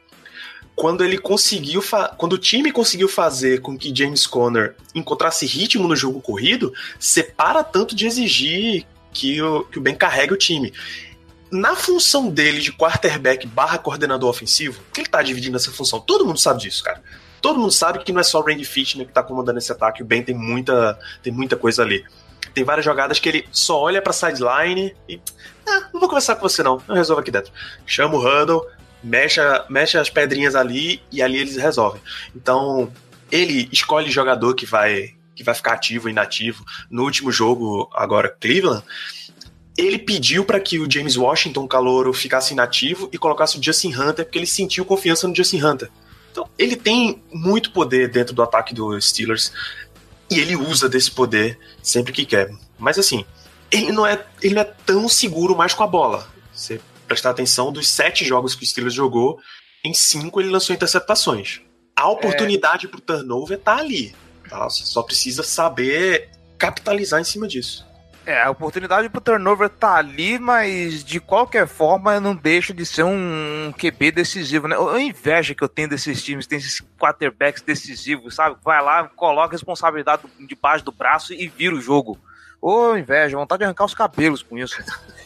quando 0.77 1.03
ele 1.03 1.17
conseguiu 1.17 1.81
quando 2.17 2.33
o 2.33 2.37
time 2.37 2.71
conseguiu 2.71 3.09
fazer 3.09 3.61
com 3.61 3.75
que 3.75 3.93
James 3.93 4.27
Conner 4.27 4.75
encontrasse 4.93 5.43
ritmo 5.47 5.87
no 5.87 5.95
jogo 5.95 6.21
corrido, 6.21 6.71
separa 6.99 7.63
tanto 7.63 7.95
de 7.95 8.05
exigir 8.05 8.85
que 9.11 9.41
o, 9.41 9.63
que 9.63 9.79
o 9.79 9.81
Ben 9.81 9.95
carregue 9.95 10.35
o 10.35 10.37
time. 10.37 10.71
Na 11.51 11.75
função 11.75 12.29
dele 12.29 12.59
de 12.59 12.73
quarterback 12.73 13.47
barra 13.47 13.77
coordenador 13.77 14.29
ofensivo, 14.29 14.81
que 14.93 15.01
ele 15.01 15.09
tá 15.09 15.21
dividindo 15.21 15.55
essa 15.57 15.71
função? 15.71 15.99
Todo 15.99 16.25
mundo 16.25 16.39
sabe 16.39 16.61
disso, 16.61 16.83
cara. 16.83 17.01
Todo 17.41 17.59
mundo 17.59 17.71
sabe 17.71 17.99
que 18.03 18.11
não 18.11 18.19
é 18.19 18.23
só 18.23 18.39
o 18.39 18.43
Randy 18.43 18.65
Fitner 18.65 19.07
que 19.07 19.13
tá 19.13 19.23
comandando 19.23 19.59
esse 19.59 19.71
ataque, 19.71 20.01
o 20.01 20.05
Ben 20.05 20.23
tem 20.23 20.35
muita, 20.35 20.99
tem 21.23 21.31
muita 21.31 21.55
coisa 21.55 21.83
ali. 21.83 22.03
Tem 22.53 22.63
várias 22.63 22.83
jogadas 22.83 23.19
que 23.19 23.29
ele 23.29 23.47
só 23.51 23.79
olha 23.79 24.01
pra 24.01 24.11
sideline 24.11 24.95
e. 25.07 25.21
Ah, 25.67 25.89
não 25.93 25.99
vou 25.99 26.09
conversar 26.09 26.35
com 26.35 26.41
você 26.41 26.63
não, 26.63 26.81
eu 26.87 26.95
resolvo 26.95 27.21
aqui 27.21 27.31
dentro. 27.31 27.51
Chama 27.85 28.15
o 28.15 28.19
Huddle, 28.19 28.65
mexe, 29.03 29.39
mexe 29.69 29.97
as 29.97 30.09
pedrinhas 30.09 30.55
ali 30.55 31.01
e 31.11 31.21
ali 31.21 31.37
eles 31.37 31.55
resolvem. 31.55 32.01
Então, 32.35 32.91
ele 33.31 33.69
escolhe 33.71 34.09
jogador 34.09 34.55
que 34.55 34.65
vai 34.65 35.15
que 35.35 35.43
vai 35.43 35.53
ficar 35.53 35.73
ativo 35.73 36.09
e 36.09 36.11
inativo. 36.11 36.65
No 36.89 37.03
último 37.03 37.31
jogo, 37.31 37.87
agora 37.93 38.27
Cleveland, 38.27 38.83
ele 39.77 39.99
pediu 39.99 40.43
para 40.43 40.59
que 40.59 40.79
o 40.79 40.91
James 40.91 41.15
Washington, 41.15 41.67
calouro, 41.67 42.11
ficasse 42.11 42.53
inativo 42.53 43.07
e 43.13 43.17
colocasse 43.17 43.59
o 43.59 43.63
Justin 43.63 43.93
Hunter, 43.93 44.25
porque 44.25 44.39
ele 44.39 44.47
sentiu 44.47 44.83
confiança 44.83 45.27
no 45.27 45.35
Justin 45.35 45.63
Hunter. 45.63 45.91
Então, 46.31 46.49
ele 46.57 46.75
tem 46.75 47.21
muito 47.31 47.71
poder 47.71 48.09
dentro 48.09 48.33
do 48.33 48.41
ataque 48.41 48.73
dos 48.73 49.09
Steelers 49.09 49.51
e 50.29 50.39
ele 50.39 50.55
usa 50.55 50.89
desse 50.89 51.11
poder 51.11 51.59
sempre 51.81 52.11
que 52.11 52.25
quer. 52.25 52.49
Mas 52.77 52.97
assim, 52.97 53.23
ele 53.71 53.91
não 53.91 54.05
é, 54.05 54.25
ele 54.41 54.55
não 54.55 54.61
é 54.61 54.65
tão 54.85 55.07
seguro 55.07 55.55
mais 55.55 55.73
com 55.73 55.83
a 55.83 55.87
bola. 55.87 56.27
Você 56.53 56.81
prestar 57.07 57.29
atenção, 57.29 57.71
dos 57.71 57.87
sete 57.87 58.25
jogos 58.25 58.53
que 58.53 58.63
o 58.63 58.67
Steelers 58.67 58.93
jogou, 58.93 59.39
em 59.83 59.93
cinco 59.93 60.41
ele 60.41 60.49
lançou 60.49 60.75
interceptações. 60.75 61.61
A 61.95 62.09
oportunidade 62.09 62.87
é... 62.87 62.89
pro 62.89 62.99
turnover 62.99 63.59
tá 63.59 63.77
ali. 63.77 64.13
Tá? 64.49 64.63
Você 64.65 64.85
só 64.85 65.01
precisa 65.01 65.43
saber 65.43 66.29
capitalizar 66.57 67.21
em 67.21 67.23
cima 67.23 67.47
disso. 67.47 67.86
É, 68.27 68.41
a 68.43 68.49
oportunidade 68.49 69.07
pro 69.07 69.21
turnover 69.21 69.69
tá 69.69 69.95
ali, 69.95 70.37
mas 70.37 71.01
de 71.01 71.17
qualquer 71.17 71.65
forma 71.65 72.19
não 72.19 72.35
deixa 72.35 72.73
de 72.73 72.85
ser 72.85 73.03
um 73.03 73.73
QB 73.77 74.11
decisivo, 74.11 74.67
né? 74.67 74.75
A 74.75 74.99
inveja 74.99 75.55
que 75.55 75.63
eu 75.63 75.69
tenho 75.69 75.87
desses 75.87 76.21
times, 76.21 76.45
tem 76.45 76.57
esses 76.57 76.81
quarterbacks 76.99 77.61
decisivos, 77.61 78.35
sabe? 78.35 78.57
Vai 78.61 78.83
lá, 78.83 79.05
coloca 79.15 79.53
a 79.53 79.57
responsabilidade 79.57 80.23
debaixo 80.41 80.83
do 80.83 80.91
braço 80.91 81.33
e 81.33 81.47
vira 81.47 81.73
o 81.73 81.79
jogo. 81.79 82.19
Ô, 82.61 82.97
inveja, 82.97 83.37
vontade 83.37 83.59
de 83.59 83.63
arrancar 83.63 83.85
os 83.85 83.95
cabelos 83.95 84.43
com 84.43 84.57
isso. 84.57 84.77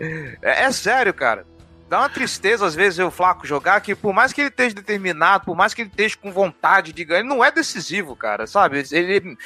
É, 0.00 0.62
é, 0.64 0.72
sério, 0.72 1.12
cara. 1.12 1.44
Dá 1.86 1.98
uma 1.98 2.08
tristeza 2.08 2.64
às 2.64 2.74
vezes 2.74 2.98
o 2.98 3.10
Flaco 3.10 3.46
jogar, 3.46 3.82
que 3.82 3.94
por 3.94 4.14
mais 4.14 4.32
que 4.32 4.40
ele 4.40 4.48
esteja 4.48 4.74
determinado, 4.74 5.44
por 5.44 5.54
mais 5.54 5.74
que 5.74 5.82
ele 5.82 5.90
esteja 5.90 6.16
com 6.16 6.32
vontade 6.32 6.94
de 6.94 7.04
ganhar, 7.04 7.20
ele 7.20 7.28
não 7.28 7.44
é 7.44 7.50
decisivo, 7.50 8.16
cara, 8.16 8.46
sabe? 8.46 8.82
Ele, 8.90 9.36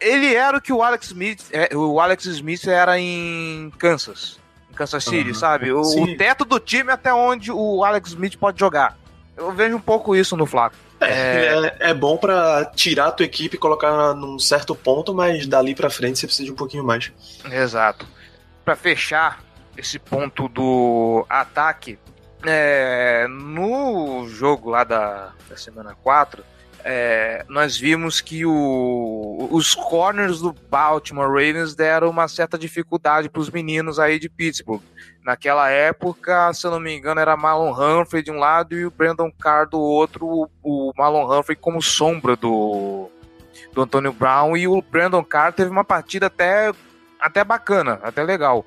ele 0.00 0.34
era 0.34 0.56
o 0.56 0.60
que 0.60 0.72
o 0.72 0.82
Alex 0.82 1.06
Smith, 1.06 1.42
é, 1.52 1.76
o 1.76 2.00
Alex 2.00 2.24
Smith 2.26 2.66
era 2.66 2.98
em 2.98 3.70
Kansas, 3.78 4.38
em 4.70 4.74
Kansas 4.74 5.04
City, 5.04 5.28
uhum. 5.28 5.34
sabe? 5.34 5.72
O, 5.72 5.80
o, 5.80 6.16
teto 6.16 6.44
do 6.44 6.58
time 6.58 6.90
é 6.90 6.94
até 6.94 7.12
onde 7.12 7.52
o 7.52 7.84
Alex 7.84 8.10
Smith 8.10 8.36
pode 8.36 8.58
jogar. 8.58 8.98
Eu 9.36 9.52
vejo 9.52 9.76
um 9.76 9.80
pouco 9.80 10.16
isso 10.16 10.36
no 10.36 10.46
Flaco. 10.46 10.76
É, 11.00 11.76
é, 11.80 11.90
é 11.90 11.94
bom 11.94 12.16
para 12.16 12.66
tirar 12.74 13.06
a 13.06 13.12
tua 13.12 13.24
equipe 13.24 13.56
e 13.56 13.58
colocar 13.58 14.14
num 14.14 14.38
certo 14.38 14.74
ponto, 14.74 15.14
mas 15.14 15.46
dali 15.46 15.74
para 15.74 15.88
frente 15.88 16.18
você 16.18 16.26
precisa 16.26 16.46
de 16.46 16.52
um 16.52 16.56
pouquinho 16.56 16.84
mais. 16.84 17.10
Exato. 17.50 18.06
Para 18.64 18.76
fechar 18.76 19.42
esse 19.76 19.98
ponto 19.98 20.46
do 20.48 21.24
ataque, 21.28 21.98
é, 22.44 23.26
no 23.28 24.28
jogo 24.28 24.70
lá 24.70 24.84
da, 24.84 25.32
da 25.48 25.56
semana 25.56 25.96
4, 26.02 26.44
é, 26.84 27.44
nós 27.48 27.76
vimos 27.76 28.20
que 28.20 28.44
o, 28.44 29.48
os 29.50 29.74
corners 29.74 30.40
do 30.40 30.52
Baltimore 30.52 31.28
Ravens 31.28 31.74
deram 31.74 32.10
uma 32.10 32.28
certa 32.28 32.58
dificuldade 32.58 33.28
para 33.28 33.40
os 33.40 33.50
meninos 33.50 33.98
aí 33.98 34.18
de 34.18 34.28
Pittsburgh. 34.28 34.82
Naquela 35.22 35.70
época, 35.70 36.52
se 36.54 36.66
eu 36.66 36.70
não 36.70 36.80
me 36.80 36.96
engano, 36.96 37.20
era 37.20 37.36
Marlon 37.36 37.72
Humphrey 37.72 38.22
de 38.22 38.30
um 38.30 38.38
lado 38.38 38.74
e 38.74 38.86
o 38.86 38.90
Brandon 38.90 39.30
Carr 39.30 39.68
do 39.68 39.78
outro, 39.78 40.50
o 40.62 40.92
Marlon 40.96 41.30
Humphrey 41.30 41.56
como 41.56 41.82
sombra 41.82 42.36
do, 42.36 43.10
do 43.72 43.82
Antonio 43.82 44.12
Brown 44.12 44.56
e 44.56 44.66
o 44.66 44.80
Brandon 44.82 45.22
Carr 45.22 45.52
teve 45.52 45.70
uma 45.70 45.84
partida 45.84 46.26
até, 46.26 46.72
até 47.20 47.44
bacana, 47.44 48.00
até 48.02 48.22
legal. 48.22 48.64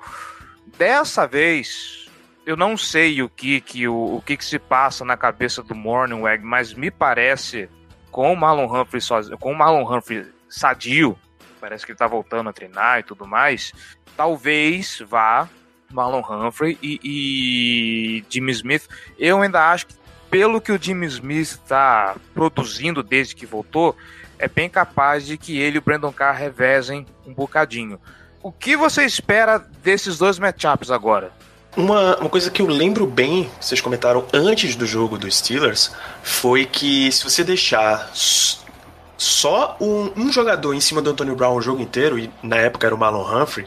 Dessa 0.78 1.26
vez, 1.26 2.08
eu 2.46 2.56
não 2.56 2.76
sei 2.76 3.22
o 3.22 3.28
que 3.28 3.60
que, 3.60 3.88
o, 3.88 4.16
o 4.16 4.22
que, 4.22 4.36
que 4.36 4.44
se 4.44 4.58
passa 4.58 5.04
na 5.04 5.16
cabeça 5.16 5.62
do 5.62 5.74
Morningweg, 5.74 6.44
mas 6.44 6.74
me 6.74 6.90
parece, 6.90 7.68
com 8.14 8.32
o 8.32 8.36
Marlon 8.36 8.72
Humphrey 8.72 9.00
sozinho, 9.00 9.36
com 9.36 9.50
o 9.50 9.58
Marlon 9.58 9.82
Humphrey 9.82 10.24
sadio, 10.48 11.18
parece 11.60 11.84
que 11.84 11.90
ele 11.90 11.98
tá 11.98 12.06
voltando 12.06 12.48
a 12.48 12.52
treinar 12.52 13.00
e 13.00 13.02
tudo 13.02 13.26
mais, 13.26 13.72
talvez 14.16 15.02
vá 15.04 15.48
Marlon 15.90 16.22
Humphrey 16.22 16.78
e, 16.80 17.00
e 17.02 18.24
Jimmy 18.30 18.52
Smith. 18.52 18.88
Eu 19.18 19.42
ainda 19.42 19.68
acho 19.68 19.88
que, 19.88 19.94
pelo 20.30 20.60
que 20.60 20.70
o 20.70 20.80
Jimmy 20.80 21.06
Smith 21.06 21.58
está 21.60 22.14
produzindo 22.32 23.02
desde 23.02 23.34
que 23.34 23.46
voltou, 23.46 23.96
é 24.38 24.46
bem 24.46 24.70
capaz 24.70 25.26
de 25.26 25.36
que 25.36 25.58
ele 25.58 25.74
e 25.74 25.78
o 25.80 25.82
Brandon 25.82 26.12
Carr 26.12 26.36
revezem 26.36 27.04
um 27.26 27.34
bocadinho. 27.34 28.00
O 28.40 28.52
que 28.52 28.76
você 28.76 29.04
espera 29.04 29.58
desses 29.58 30.18
dois 30.18 30.38
matchups 30.38 30.92
agora? 30.92 31.32
Uma, 31.76 32.16
uma 32.18 32.30
coisa 32.30 32.52
que 32.52 32.62
eu 32.62 32.66
lembro 32.66 33.04
bem, 33.04 33.50
vocês 33.60 33.80
comentaram 33.80 34.24
antes 34.32 34.76
do 34.76 34.86
jogo 34.86 35.18
dos 35.18 35.38
Steelers, 35.38 35.90
foi 36.22 36.66
que 36.66 37.10
se 37.10 37.24
você 37.24 37.42
deixar 37.42 38.12
só 38.14 39.76
um, 39.80 40.12
um, 40.16 40.32
jogador 40.32 40.72
em 40.72 40.80
cima 40.80 41.02
do 41.02 41.10
Antonio 41.10 41.34
Brown 41.34 41.56
o 41.56 41.60
jogo 41.60 41.82
inteiro, 41.82 42.16
e 42.16 42.30
na 42.44 42.58
época 42.58 42.86
era 42.86 42.94
o 42.94 42.98
Marlon 42.98 43.24
Humphrey, 43.24 43.66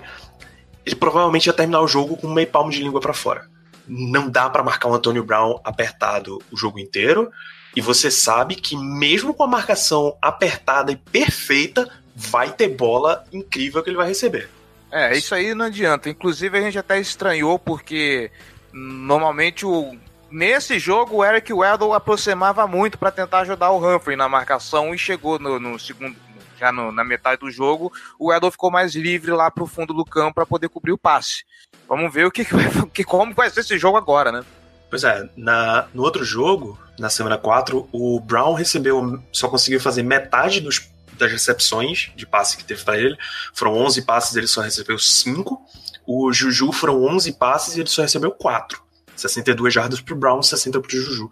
ele 0.85 0.95
provavelmente 0.95 1.47
ia 1.47 1.53
terminar 1.53 1.81
o 1.81 1.87
jogo 1.87 2.15
com 2.15 2.29
meio 2.29 2.47
palmo 2.47 2.71
de 2.71 2.81
língua 2.81 3.01
para 3.01 3.13
fora. 3.13 3.45
Não 3.85 4.29
dá 4.29 4.49
para 4.49 4.63
marcar 4.63 4.87
o 4.87 4.93
Antonio 4.93 5.25
Brown 5.25 5.59
apertado 5.61 6.41
o 6.49 6.55
jogo 6.55 6.79
inteiro, 6.79 7.29
e 7.75 7.81
você 7.81 8.09
sabe 8.09 8.55
que 8.55 8.77
mesmo 8.77 9.33
com 9.33 9.43
a 9.43 9.47
marcação 9.47 10.17
apertada 10.21 10.93
e 10.93 10.95
perfeita, 10.95 11.89
vai 12.15 12.53
ter 12.53 12.69
bola 12.69 13.25
incrível 13.33 13.83
que 13.83 13.89
ele 13.89 13.97
vai 13.97 14.07
receber. 14.07 14.49
É, 14.91 15.15
isso 15.17 15.35
aí 15.35 15.53
não 15.53 15.65
adianta. 15.65 16.09
Inclusive 16.09 16.57
a 16.57 16.61
gente 16.61 16.79
até 16.79 16.99
estranhou 16.99 17.59
porque 17.59 18.31
normalmente 18.71 19.65
o 19.65 19.97
nesse 20.29 20.77
jogo 20.77 21.17
o 21.17 21.25
Eric 21.25 21.51
Weddle 21.53 21.93
aproximava 21.93 22.67
muito 22.67 22.97
para 22.97 23.11
tentar 23.11 23.39
ajudar 23.39 23.71
o 23.71 23.77
Humphrey 23.77 24.17
na 24.17 24.27
marcação 24.27 24.93
e 24.93 24.97
chegou 24.97 25.39
no, 25.39 25.59
no 25.59 25.79
segundo 25.79 26.15
já 26.57 26.71
no, 26.71 26.91
na 26.91 27.03
metade 27.03 27.39
do 27.39 27.51
jogo, 27.51 27.93
o 28.19 28.33
Edel 28.33 28.51
ficou 28.51 28.71
mais 28.71 28.95
livre 28.95 29.31
lá 29.31 29.49
pro 29.51 29.67
fundo 29.67 29.93
do 29.93 30.03
campo 30.03 30.35
para 30.35 30.45
poder 30.45 30.69
cobrir 30.69 30.91
o 30.91 30.97
passe. 30.97 31.43
Vamos 31.87 32.11
ver 32.11 32.25
o 32.25 32.31
que, 32.31 32.43
que, 32.93 33.03
como 33.03 33.33
vai 33.33 33.49
ser 33.49 33.61
esse 33.61 33.77
jogo 33.77 33.97
agora, 33.97 34.31
né? 34.31 34.43
Pois 34.89 35.03
é, 35.03 35.29
na, 35.35 35.87
no 35.93 36.01
outro 36.01 36.23
jogo, 36.23 36.79
na 36.97 37.09
semana 37.09 37.37
4, 37.37 37.89
o 37.91 38.19
Brown 38.19 38.53
recebeu, 38.53 39.21
só 39.31 39.47
conseguiu 39.47 39.79
fazer 39.79 40.01
metade 40.01 40.61
dos, 40.61 40.89
das 41.17 41.31
recepções 41.31 42.11
de 42.15 42.25
passe 42.25 42.57
que 42.57 42.63
teve 42.63 42.83
para 42.83 42.97
ele. 42.97 43.17
Foram 43.53 43.73
11 43.73 44.01
passes, 44.03 44.35
ele 44.35 44.47
só 44.47 44.61
recebeu 44.61 44.97
5. 44.97 45.61
O 46.05 46.31
Juju 46.31 46.71
foram 46.71 47.03
11 47.03 47.33
passes 47.33 47.75
e 47.75 47.81
ele 47.81 47.89
só 47.89 48.01
recebeu 48.01 48.31
4. 48.31 48.81
62 49.15 49.73
jardas 49.73 49.99
pro 49.99 50.15
Brown, 50.15 50.41
60 50.41 50.79
pro 50.79 50.89
Juju. 50.89 51.29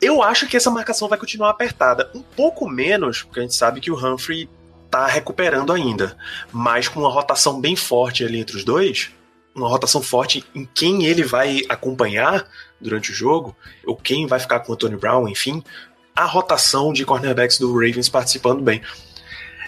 Eu 0.00 0.22
acho 0.22 0.46
que 0.46 0.56
essa 0.56 0.70
marcação 0.70 1.08
vai 1.08 1.18
continuar 1.18 1.50
apertada. 1.50 2.10
Um 2.14 2.22
pouco 2.22 2.68
menos, 2.68 3.22
porque 3.22 3.40
a 3.40 3.42
gente 3.42 3.54
sabe 3.54 3.80
que 3.80 3.90
o 3.90 3.96
Humphrey 3.96 4.48
tá 4.90 5.06
recuperando 5.06 5.72
ainda. 5.72 6.16
Mas 6.52 6.86
com 6.86 7.00
uma 7.00 7.10
rotação 7.10 7.60
bem 7.60 7.74
forte 7.74 8.24
ali 8.24 8.38
entre 8.38 8.56
os 8.56 8.64
dois, 8.64 9.10
uma 9.54 9.68
rotação 9.68 10.00
forte 10.00 10.44
em 10.54 10.64
quem 10.64 11.04
ele 11.04 11.24
vai 11.24 11.62
acompanhar 11.68 12.46
durante 12.80 13.10
o 13.10 13.14
jogo, 13.14 13.56
ou 13.84 13.96
quem 13.96 14.26
vai 14.26 14.38
ficar 14.38 14.60
com 14.60 14.72
o 14.72 14.76
Tony 14.76 14.96
Brown, 14.96 15.28
enfim, 15.28 15.62
a 16.18 16.24
rotação 16.24 16.92
de 16.92 17.04
cornerbacks 17.04 17.60
do 17.60 17.72
Ravens 17.72 18.08
participando 18.08 18.60
bem. 18.60 18.82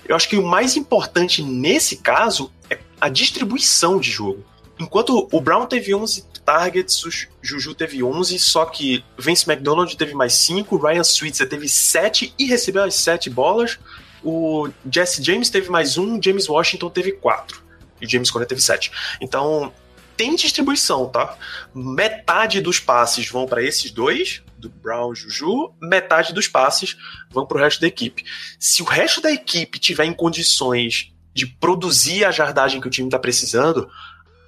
Eu 0.05 0.17
acho 0.17 0.29
que 0.29 0.37
o 0.37 0.45
mais 0.45 0.77
importante 0.77 1.45
nesse 1.45 1.99
caso 1.99 2.53
é 2.69 2.77
a 3.01 3.09
distribuição 3.09 4.01
de 4.01 4.11
jogo. 4.11 4.45
Enquanto 4.77 5.29
o 5.31 5.41
Brown 5.41 5.65
teve 5.67 5.95
11 5.95 6.25
targets, 6.45 7.05
o 7.05 7.11
Juju 7.41 7.73
teve 7.77 8.03
11, 8.03 8.37
só 8.41 8.65
que 8.65 9.05
Vince 9.17 9.49
McDonald 9.49 9.97
teve 9.97 10.13
mais 10.13 10.33
5, 10.33 10.77
Ryan 10.77 11.05
Switzer 11.05 11.49
teve 11.49 11.69
7 11.69 12.35
e 12.37 12.47
recebeu 12.47 12.83
as 12.83 12.97
7 12.97 13.31
bolas, 13.31 13.79
o 14.21 14.69
Jesse 14.91 15.23
James 15.23 15.51
teve 15.51 15.71
mais 15.71 15.97
1, 15.97 16.21
James 16.21 16.49
Washington 16.49 16.91
teve 16.91 17.13
4 17.13 17.63
e 18.01 18.09
James 18.09 18.29
Conner 18.29 18.49
teve 18.49 18.61
7. 18.61 18.91
Então, 19.21 19.73
tem 20.17 20.35
distribuição, 20.35 21.09
tá? 21.09 21.39
Metade 21.73 22.61
dos 22.61 22.81
passes 22.81 23.29
vão 23.29 23.47
para 23.47 23.63
esses 23.63 23.93
dois, 23.93 24.43
do 24.61 24.69
Brown 24.69 25.15
Juju, 25.15 25.73
metade 25.81 26.33
dos 26.33 26.47
passes 26.47 26.97
vão 27.31 27.47
para 27.47 27.57
o 27.57 27.61
resto 27.61 27.81
da 27.81 27.87
equipe. 27.87 28.25
Se 28.59 28.83
o 28.83 28.85
resto 28.85 29.21
da 29.21 29.33
equipe 29.33 29.79
tiver 29.79 30.05
em 30.05 30.13
condições 30.13 31.13
de 31.35 31.47
produzir 31.47 32.25
a 32.25 32.31
jardagem 32.31 32.81
que 32.81 32.87
o 32.87 32.91
time 32.91 33.09
está 33.09 33.19
precisando, 33.19 33.91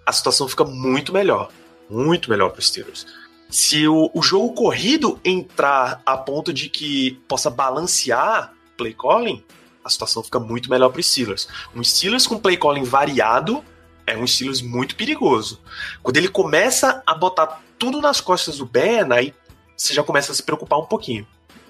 a 0.07 0.13
situação 0.13 0.49
fica 0.49 0.65
muito 0.65 1.13
melhor. 1.13 1.51
Muito 1.89 2.31
melhor 2.31 2.51
para 2.51 2.61
os 2.61 2.69
Steelers. 2.69 3.07
Se 3.51 3.87
o, 3.87 4.11
o 4.15 4.23
jogo 4.23 4.55
corrido 4.55 5.21
entrar 5.25 6.01
a 6.07 6.17
ponto 6.17 6.53
de 6.53 6.69
que 6.69 7.21
possa 7.29 7.51
balancear 7.51 8.53
play 8.77 8.95
calling, 8.95 9.45
a 9.85 9.91
situação 9.91 10.23
fica 10.23 10.41
muito 10.41 10.71
melhor 10.71 10.91
para 10.91 11.01
os 11.01 11.11
Steelers. 11.11 11.49
Um 11.75 11.83
Steelers 11.83 12.27
com 12.27 12.39
play 12.39 12.57
calling 12.57 12.85
variado 12.85 13.63
é 14.07 14.17
um 14.17 14.27
Steelers 14.27 14.63
muito 14.63 14.97
perigoso. 14.97 15.61
Quando 16.03 16.17
ele 16.17 16.29
começa 16.29 17.03
a 17.07 17.15
botar 17.15 17.63
tudo 17.79 18.01
nas 18.01 18.21
costas 18.21 18.59
do 18.59 18.67
Ben, 18.67 19.13
aí 19.13 19.35
você 19.77 19.95
já 19.95 20.03
começa 20.03 20.33
a 20.33 20.35
se 20.35 20.43
preocupar 20.43 20.79
um 20.79 20.87
pouquinho. 20.87 21.27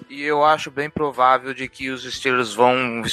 E 0.09 0.21
eu 0.21 0.43
acho 0.43 0.69
bem 0.69 0.89
provável 0.89 1.53
de 1.53 1.67
que 1.67 1.89
os 1.89 2.03
Steelers 2.03 2.53
vão 2.53 3.03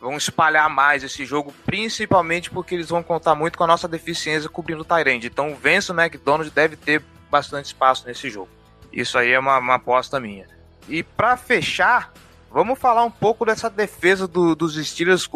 vão 0.00 0.16
espalhar 0.16 0.70
mais 0.70 1.02
esse 1.02 1.26
jogo, 1.26 1.52
principalmente 1.66 2.50
porque 2.50 2.74
eles 2.74 2.88
vão 2.88 3.02
contar 3.02 3.34
muito 3.34 3.58
com 3.58 3.64
a 3.64 3.66
nossa 3.66 3.88
deficiência 3.88 4.48
cobrindo 4.48 4.82
o 4.82 4.84
Tyrande. 4.84 5.26
Então 5.26 5.52
o 5.52 5.56
Vence 5.56 5.90
McDonald 5.92 6.48
deve 6.50 6.76
ter 6.76 7.02
bastante 7.28 7.66
espaço 7.66 8.06
nesse 8.06 8.30
jogo. 8.30 8.48
Isso 8.92 9.18
aí 9.18 9.32
é 9.32 9.38
uma, 9.38 9.58
uma 9.58 9.74
aposta 9.74 10.20
minha. 10.20 10.46
E 10.88 11.02
para 11.02 11.36
fechar, 11.36 12.12
Vamos 12.50 12.78
falar 12.78 13.04
um 13.04 13.10
pouco 13.10 13.44
dessa 13.44 13.68
defesa 13.68 14.26
do, 14.26 14.54
dos 14.54 14.74
Steelers, 14.74 15.28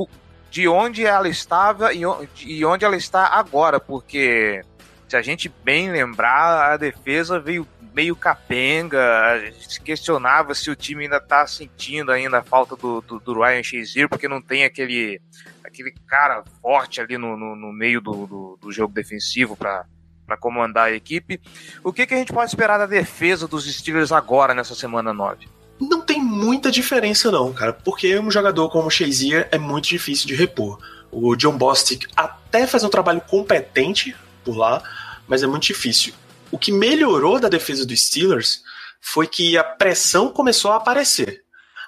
de 0.50 0.66
onde 0.66 1.04
ela 1.04 1.28
estava 1.28 1.90
e 1.92 2.64
onde 2.64 2.84
ela 2.84 2.96
está 2.96 3.26
agora, 3.26 3.78
porque 3.78 4.62
se 5.08 5.16
a 5.16 5.22
gente 5.22 5.52
bem 5.62 5.90
lembrar, 5.90 6.72
a 6.72 6.76
defesa 6.76 7.38
veio 7.38 7.66
meio 7.94 8.16
capenga, 8.16 9.00
a 9.22 9.38
gente 9.38 9.80
questionava 9.82 10.54
se 10.54 10.70
o 10.70 10.76
time 10.76 11.04
ainda 11.04 11.18
está 11.18 11.46
sentindo 11.46 12.10
ainda 12.10 12.38
a 12.38 12.42
falta 12.42 12.76
do, 12.76 13.00
do, 13.00 13.20
do 13.20 13.40
Ryan 13.40 13.62
Shazier, 13.62 14.08
porque 14.08 14.28
não 14.28 14.40
tem 14.40 14.64
aquele, 14.64 15.20
aquele 15.64 15.92
cara 16.06 16.42
forte 16.60 17.00
ali 17.00 17.18
no, 17.18 17.36
no, 17.36 17.54
no 17.54 17.72
meio 17.72 18.00
do, 18.00 18.26
do, 18.26 18.58
do 18.60 18.72
jogo 18.72 18.92
defensivo 18.92 19.56
para 19.56 19.84
para 20.24 20.36
comandar 20.36 20.86
a 20.86 20.92
equipe. 20.92 21.40
O 21.82 21.92
que, 21.92 22.06
que 22.06 22.14
a 22.14 22.16
gente 22.16 22.32
pode 22.32 22.50
esperar 22.50 22.78
da 22.78 22.86
defesa 22.86 23.46
dos 23.46 23.70
Steelers 23.70 24.12
agora, 24.12 24.54
nessa 24.54 24.74
semana 24.74 25.12
9? 25.12 25.48
Não 25.80 26.00
tem 26.00 26.22
muita 26.22 26.70
diferença 26.70 27.30
não, 27.30 27.52
cara, 27.52 27.72
porque 27.72 28.18
um 28.18 28.30
jogador 28.30 28.70
como 28.70 28.86
o 28.86 28.90
Shazier 28.90 29.48
é 29.50 29.58
muito 29.58 29.88
difícil 29.88 30.26
de 30.26 30.34
repor. 30.34 30.78
O 31.10 31.34
John 31.36 31.58
Bostic 31.58 32.06
até 32.16 32.66
faz 32.66 32.84
um 32.84 32.88
trabalho 32.88 33.20
competente 33.20 34.16
por 34.44 34.56
lá, 34.56 34.82
mas 35.26 35.42
é 35.42 35.46
muito 35.46 35.64
difícil. 35.64 36.14
O 36.52 36.58
que 36.58 36.70
melhorou 36.70 37.40
da 37.40 37.48
defesa 37.48 37.86
dos 37.86 38.06
Steelers 38.06 38.62
foi 39.00 39.26
que 39.26 39.56
a 39.56 39.64
pressão 39.64 40.28
começou 40.28 40.70
a 40.70 40.76
aparecer. 40.76 41.42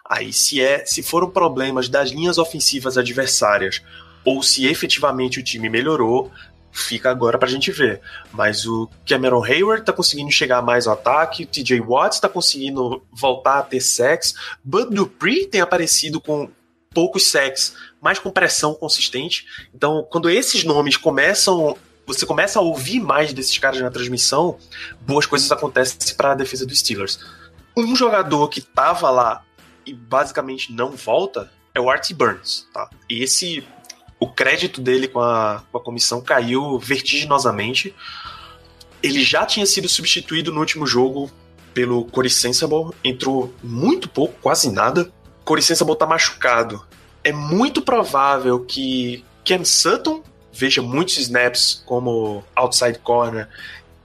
Aí 0.08 0.32
se 0.32 0.60
é, 0.60 0.84
se 0.86 1.02
foram 1.02 1.30
problemas 1.30 1.88
das 1.88 2.10
linhas 2.10 2.38
ofensivas 2.38 2.98
adversárias 2.98 3.82
ou 4.24 4.42
se 4.42 4.66
efetivamente 4.66 5.38
o 5.38 5.42
time 5.42 5.68
melhorou, 5.68 6.32
fica 6.72 7.10
agora 7.10 7.38
pra 7.38 7.48
gente 7.48 7.70
ver. 7.70 8.00
Mas 8.32 8.66
o 8.66 8.90
Cameron 9.06 9.44
Hayward 9.44 9.84
tá 9.84 9.92
conseguindo 9.92 10.30
chegar 10.30 10.62
mais 10.62 10.86
ao 10.86 10.94
ataque, 10.94 11.44
o 11.44 11.46
TJ 11.46 11.80
Watts 11.80 12.18
tá 12.20 12.28
conseguindo 12.28 13.02
voltar 13.12 13.58
a 13.58 13.62
ter 13.62 13.80
sex, 13.80 14.34
Bud 14.64 14.94
Dupree 14.94 15.46
tem 15.46 15.60
aparecido 15.60 16.20
com 16.20 16.50
poucos 16.90 17.30
sex, 17.30 17.74
mas 18.00 18.18
com 18.18 18.30
pressão 18.30 18.74
consistente. 18.74 19.46
Então, 19.74 20.06
quando 20.10 20.30
esses 20.30 20.64
nomes 20.64 20.96
começam 20.96 21.76
você 22.06 22.26
começa 22.26 22.58
a 22.58 22.62
ouvir 22.62 23.00
mais 23.00 23.32
desses 23.32 23.56
caras 23.58 23.80
na 23.80 23.90
transmissão, 23.90 24.58
boas 25.00 25.26
coisas 25.26 25.50
acontecem 25.50 26.14
para 26.16 26.32
a 26.32 26.34
defesa 26.34 26.66
dos 26.66 26.78
Steelers. 26.78 27.18
Um 27.76 27.96
jogador 27.96 28.48
que 28.48 28.60
tava 28.60 29.10
lá 29.10 29.42
e 29.86 29.92
basicamente 29.92 30.72
não 30.72 30.90
volta 30.90 31.50
é 31.74 31.80
o 31.80 31.90
Artie 31.90 32.14
Burns, 32.14 32.68
tá? 32.72 32.88
Esse 33.10 33.66
o 34.20 34.28
crédito 34.28 34.80
dele 34.80 35.08
com 35.08 35.20
a, 35.20 35.62
com 35.70 35.78
a 35.78 35.82
comissão 35.82 36.20
caiu 36.20 36.78
vertiginosamente. 36.78 37.94
Ele 39.02 39.22
já 39.22 39.44
tinha 39.44 39.66
sido 39.66 39.88
substituído 39.88 40.52
no 40.52 40.60
último 40.60 40.86
jogo 40.86 41.30
pelo 41.74 42.04
Corey 42.04 42.30
Sensible, 42.30 42.90
entrou 43.02 43.52
muito 43.62 44.08
pouco, 44.08 44.34
quase 44.40 44.70
nada. 44.70 45.12
Corey 45.44 45.62
Sensible 45.62 45.96
tá 45.96 46.06
machucado. 46.06 46.86
É 47.22 47.32
muito 47.32 47.82
provável 47.82 48.60
que 48.60 49.24
Cam 49.44 49.64
Sutton 49.64 50.22
veja 50.54 50.80
muitos 50.80 51.18
snaps 51.18 51.82
como 51.86 52.44
outside 52.54 52.98
corner 52.98 53.48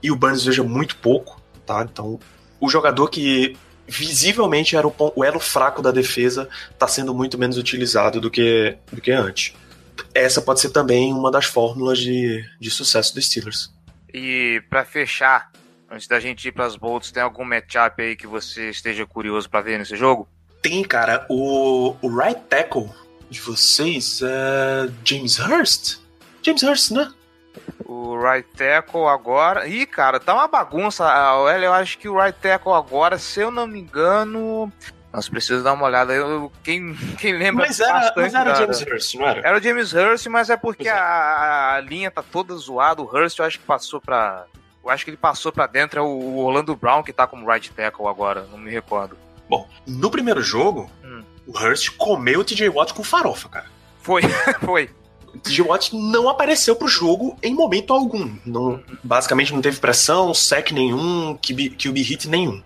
e 0.02 0.10
o 0.10 0.16
Burns 0.16 0.44
veja 0.44 0.62
muito 0.62 0.96
pouco, 0.96 1.40
tá? 1.64 1.86
Então, 1.90 2.18
o 2.58 2.68
jogador 2.68 3.08
que 3.08 3.56
visivelmente 3.86 4.76
era 4.76 4.86
o, 4.86 4.94
o 5.16 5.24
elo 5.24 5.40
fraco 5.40 5.82
da 5.82 5.90
defesa 5.90 6.48
está 6.70 6.86
sendo 6.86 7.14
muito 7.14 7.36
menos 7.38 7.56
utilizado 7.56 8.20
do 8.20 8.30
que, 8.30 8.76
do 8.92 9.00
que 9.00 9.10
antes 9.10 9.54
essa 10.14 10.40
pode 10.40 10.60
ser 10.60 10.70
também 10.70 11.12
uma 11.12 11.30
das 11.30 11.46
fórmulas 11.46 11.98
de, 11.98 12.44
de 12.58 12.70
sucesso 12.70 13.14
dos 13.14 13.26
Steelers. 13.26 13.72
E 14.12 14.62
para 14.68 14.84
fechar, 14.84 15.50
antes 15.90 16.06
da 16.06 16.18
gente 16.18 16.48
ir 16.48 16.52
para 16.52 16.66
as 16.66 16.76
Bolts, 16.76 17.12
tem 17.12 17.22
algum 17.22 17.44
matchup 17.44 18.02
aí 18.02 18.16
que 18.16 18.26
você 18.26 18.70
esteja 18.70 19.06
curioso 19.06 19.48
para 19.48 19.60
ver 19.60 19.78
nesse 19.78 19.96
jogo? 19.96 20.28
Tem, 20.62 20.82
cara. 20.82 21.26
O, 21.28 21.96
o 22.02 22.08
right 22.08 22.40
tackle 22.48 22.90
de 23.30 23.40
vocês 23.40 24.20
é 24.22 24.90
James 25.04 25.38
Hurst? 25.38 25.98
James 26.42 26.62
Hurst, 26.62 26.90
né? 26.92 27.12
O 27.84 28.16
right 28.16 28.48
tackle 28.56 29.06
agora. 29.06 29.66
Ih, 29.66 29.86
cara, 29.86 30.20
tá 30.20 30.34
uma 30.34 30.46
bagunça. 30.46 31.04
A 31.04 31.34
eu 31.58 31.72
acho 31.72 31.98
que 31.98 32.08
o 32.08 32.18
right 32.18 32.38
tackle 32.38 32.72
agora, 32.72 33.18
se 33.18 33.40
eu 33.40 33.50
não 33.50 33.66
me 33.66 33.80
engano, 33.80 34.72
nós 35.12 35.28
precisamos 35.28 35.64
dar 35.64 35.72
uma 35.72 35.86
olhada. 35.86 36.12
Eu, 36.12 36.52
quem, 36.62 36.94
quem 37.18 37.32
lembra 37.32 37.66
mas 37.66 37.80
era, 37.80 37.92
bastante. 37.92 38.16
Mas 38.16 38.34
era 38.34 38.52
o 38.52 38.54
James 38.54 38.80
Hurst, 38.82 39.14
não 39.14 39.26
era? 39.26 39.40
Era 39.40 39.58
o 39.58 39.62
James 39.62 39.92
Hurst, 39.92 40.26
mas 40.26 40.50
é 40.50 40.56
porque 40.56 40.88
é. 40.88 40.92
a, 40.92 41.74
a, 41.74 41.80
linha 41.80 42.10
tá 42.10 42.22
toda 42.22 42.54
zoada. 42.54 43.02
O 43.02 43.04
Hurst 43.04 43.38
eu 43.38 43.44
acho 43.44 43.58
que 43.58 43.66
passou 43.66 44.00
pra. 44.00 44.46
Eu 44.82 44.88
acho 44.88 45.04
que 45.04 45.10
ele 45.10 45.16
passou 45.16 45.50
pra 45.50 45.66
dentro. 45.66 45.98
É 45.98 46.02
o 46.02 46.36
Orlando 46.36 46.76
Brown 46.76 47.02
que 47.02 47.12
tá 47.12 47.26
como 47.26 47.48
right 47.50 47.70
tackle 47.72 48.06
agora, 48.06 48.46
não 48.50 48.58
me 48.58 48.70
recordo. 48.70 49.16
Bom, 49.48 49.68
no 49.84 50.10
primeiro 50.10 50.40
jogo, 50.42 50.88
hum. 51.04 51.24
o 51.44 51.58
Hurst 51.58 51.90
comeu 51.96 52.40
o 52.40 52.44
TJ 52.44 52.68
Watt 52.68 52.94
com 52.94 53.02
farofa, 53.02 53.48
cara. 53.48 53.66
Foi, 54.00 54.22
foi. 54.64 54.90
Watt 55.66 55.94
não 55.94 56.28
apareceu 56.28 56.74
pro 56.74 56.88
jogo 56.88 57.36
em 57.42 57.54
momento 57.54 57.92
algum. 57.92 58.36
Não, 58.44 58.82
basicamente 59.02 59.52
não 59.52 59.60
teve 59.60 59.78
pressão, 59.78 60.34
sec 60.34 60.72
nenhum, 60.72 61.36
QB, 61.36 62.02
hit 62.02 62.28
nenhum 62.28 62.62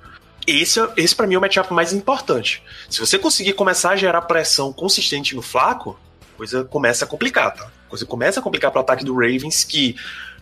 esse, 0.46 0.80
esse 0.96 1.14
para 1.14 1.26
mim 1.26 1.34
é 1.34 1.38
o 1.38 1.40
matchup 1.40 1.72
mais 1.72 1.92
importante. 1.92 2.62
Se 2.88 3.00
você 3.00 3.18
conseguir 3.18 3.54
começar 3.54 3.90
a 3.90 3.96
gerar 3.96 4.22
pressão 4.22 4.72
consistente 4.72 5.34
no 5.34 5.42
Flaco, 5.42 5.98
coisa 6.36 6.64
começa 6.64 7.04
a 7.04 7.08
complicar, 7.08 7.54
tá? 7.54 7.70
Coisa 7.88 8.04
começa 8.04 8.40
a 8.40 8.42
complicar 8.42 8.70
para 8.70 8.80
o 8.80 8.82
ataque 8.82 9.04
do 9.04 9.14
Ravens, 9.14 9.64
que 9.64 9.96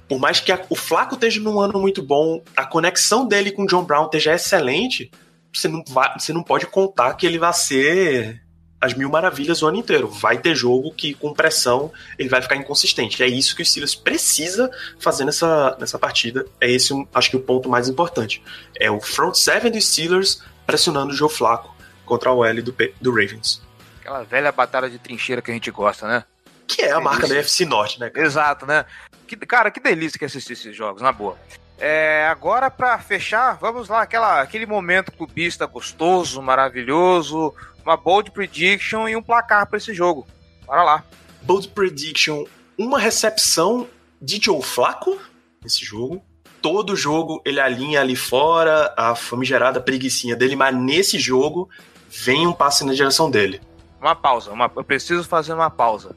por 0.08 0.18
mais 0.18 0.40
que 0.40 0.50
a, 0.52 0.61
o 0.68 0.74
Flaco 0.74 1.14
esteja 1.14 1.40
num 1.40 1.61
ano 1.61 1.80
muito 1.80 2.02
bom, 2.02 2.42
a 2.56 2.66
conexão 2.66 3.26
dele 3.26 3.52
com 3.52 3.62
o 3.62 3.66
John 3.66 3.85
Brown 3.85 4.06
esteja 4.06 4.35
excelente, 4.35 5.11
você 5.52 5.68
não, 5.68 5.85
vai, 5.88 6.18
você 6.18 6.32
não 6.32 6.42
pode 6.42 6.66
contar 6.66 7.14
que 7.14 7.26
ele 7.26 7.38
vai 7.38 7.52
ser 7.52 8.41
as 8.82 8.94
mil 8.94 9.08
maravilhas 9.08 9.62
o 9.62 9.68
ano 9.68 9.76
inteiro. 9.76 10.08
Vai 10.08 10.36
ter 10.38 10.56
jogo 10.56 10.92
que, 10.92 11.14
com 11.14 11.32
pressão, 11.32 11.92
ele 12.18 12.28
vai 12.28 12.42
ficar 12.42 12.56
inconsistente. 12.56 13.22
É 13.22 13.28
isso 13.28 13.54
que 13.54 13.62
o 13.62 13.64
Steelers 13.64 13.94
precisa 13.94 14.68
fazer 14.98 15.24
nessa, 15.24 15.76
nessa 15.78 16.00
partida. 16.00 16.44
É 16.60 16.68
esse, 16.68 16.92
acho 17.14 17.30
que, 17.30 17.36
o 17.36 17.40
ponto 17.40 17.68
mais 17.68 17.88
importante. 17.88 18.42
É 18.74 18.90
o 18.90 19.00
front 19.00 19.36
seven 19.36 19.70
dos 19.70 19.86
Steelers 19.86 20.42
pressionando 20.66 21.12
o 21.12 21.16
Joe 21.16 21.30
Flaco 21.30 21.72
contra 22.04 22.32
o 22.32 22.44
L 22.44 22.60
do, 22.60 22.74
do 23.00 23.10
Ravens. 23.10 23.62
Aquela 24.00 24.24
velha 24.24 24.50
batalha 24.50 24.90
de 24.90 24.98
trincheira 24.98 25.40
que 25.40 25.52
a 25.52 25.54
gente 25.54 25.70
gosta, 25.70 26.08
né? 26.08 26.24
Que 26.66 26.82
é 26.82 26.90
a 26.90 27.00
marca 27.00 27.28
da 27.28 27.36
FC 27.36 27.64
Norte, 27.64 28.00
né? 28.00 28.10
Cara? 28.10 28.26
Exato, 28.26 28.66
né? 28.66 28.84
Que, 29.28 29.36
cara, 29.36 29.70
que 29.70 29.78
delícia 29.78 30.18
que 30.18 30.24
é 30.24 30.26
assistir 30.26 30.54
esses 30.54 30.76
jogos, 30.76 31.00
na 31.00 31.12
boa. 31.12 31.38
É, 31.84 32.28
agora, 32.28 32.70
para 32.70 32.96
fechar, 33.00 33.58
vamos 33.60 33.88
lá, 33.88 34.02
aquela, 34.02 34.40
aquele 34.40 34.66
momento 34.66 35.10
clubista 35.10 35.66
gostoso, 35.66 36.40
maravilhoso, 36.40 37.52
uma 37.84 37.96
bold 37.96 38.30
prediction 38.30 39.08
e 39.08 39.16
um 39.16 39.22
placar 39.22 39.66
para 39.66 39.78
esse 39.78 39.92
jogo. 39.92 40.24
Bora 40.64 40.84
lá. 40.84 41.04
Bold 41.42 41.66
prediction, 41.70 42.44
uma 42.78 43.00
recepção 43.00 43.88
de 44.20 44.40
Joe 44.40 44.62
Flaco 44.62 45.18
nesse 45.60 45.84
jogo. 45.84 46.24
Todo 46.60 46.94
jogo 46.94 47.42
ele 47.44 47.58
alinha 47.58 48.00
ali 48.00 48.14
fora 48.14 48.94
a 48.96 49.16
famigerada 49.16 49.80
preguiçinha 49.80 50.36
dele, 50.36 50.54
mas 50.54 50.72
nesse 50.76 51.18
jogo 51.18 51.68
vem 52.08 52.46
um 52.46 52.52
passe 52.52 52.84
na 52.84 52.94
direção 52.94 53.28
dele. 53.28 53.60
Uma 54.00 54.14
pausa, 54.14 54.52
uma, 54.52 54.70
eu 54.76 54.84
preciso 54.84 55.24
fazer 55.24 55.52
uma 55.52 55.68
pausa. 55.68 56.14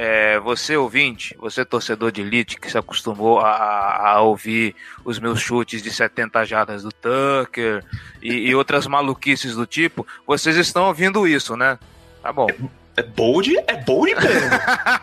É, 0.00 0.38
você 0.38 0.76
ouvinte, 0.76 1.34
você 1.40 1.64
torcedor 1.64 2.12
de 2.12 2.20
elite 2.20 2.60
que 2.60 2.70
se 2.70 2.78
acostumou 2.78 3.40
a, 3.40 4.12
a, 4.12 4.20
ouvir 4.20 4.76
os 5.04 5.18
meus 5.18 5.40
chutes 5.40 5.82
de 5.82 5.90
70 5.90 6.44
jardas 6.44 6.84
do 6.84 6.92
Tucker 6.92 7.84
e, 8.22 8.48
e, 8.48 8.54
outras 8.54 8.86
maluquices 8.86 9.56
do 9.56 9.66
tipo, 9.66 10.06
vocês 10.24 10.54
estão 10.54 10.86
ouvindo 10.86 11.26
isso, 11.26 11.56
né? 11.56 11.80
Tá 12.22 12.32
bom. 12.32 12.46
É, 12.48 13.00
é 13.00 13.02
bold? 13.02 13.58
É 13.66 13.74
bold 13.74 14.14
mesmo. 14.14 14.50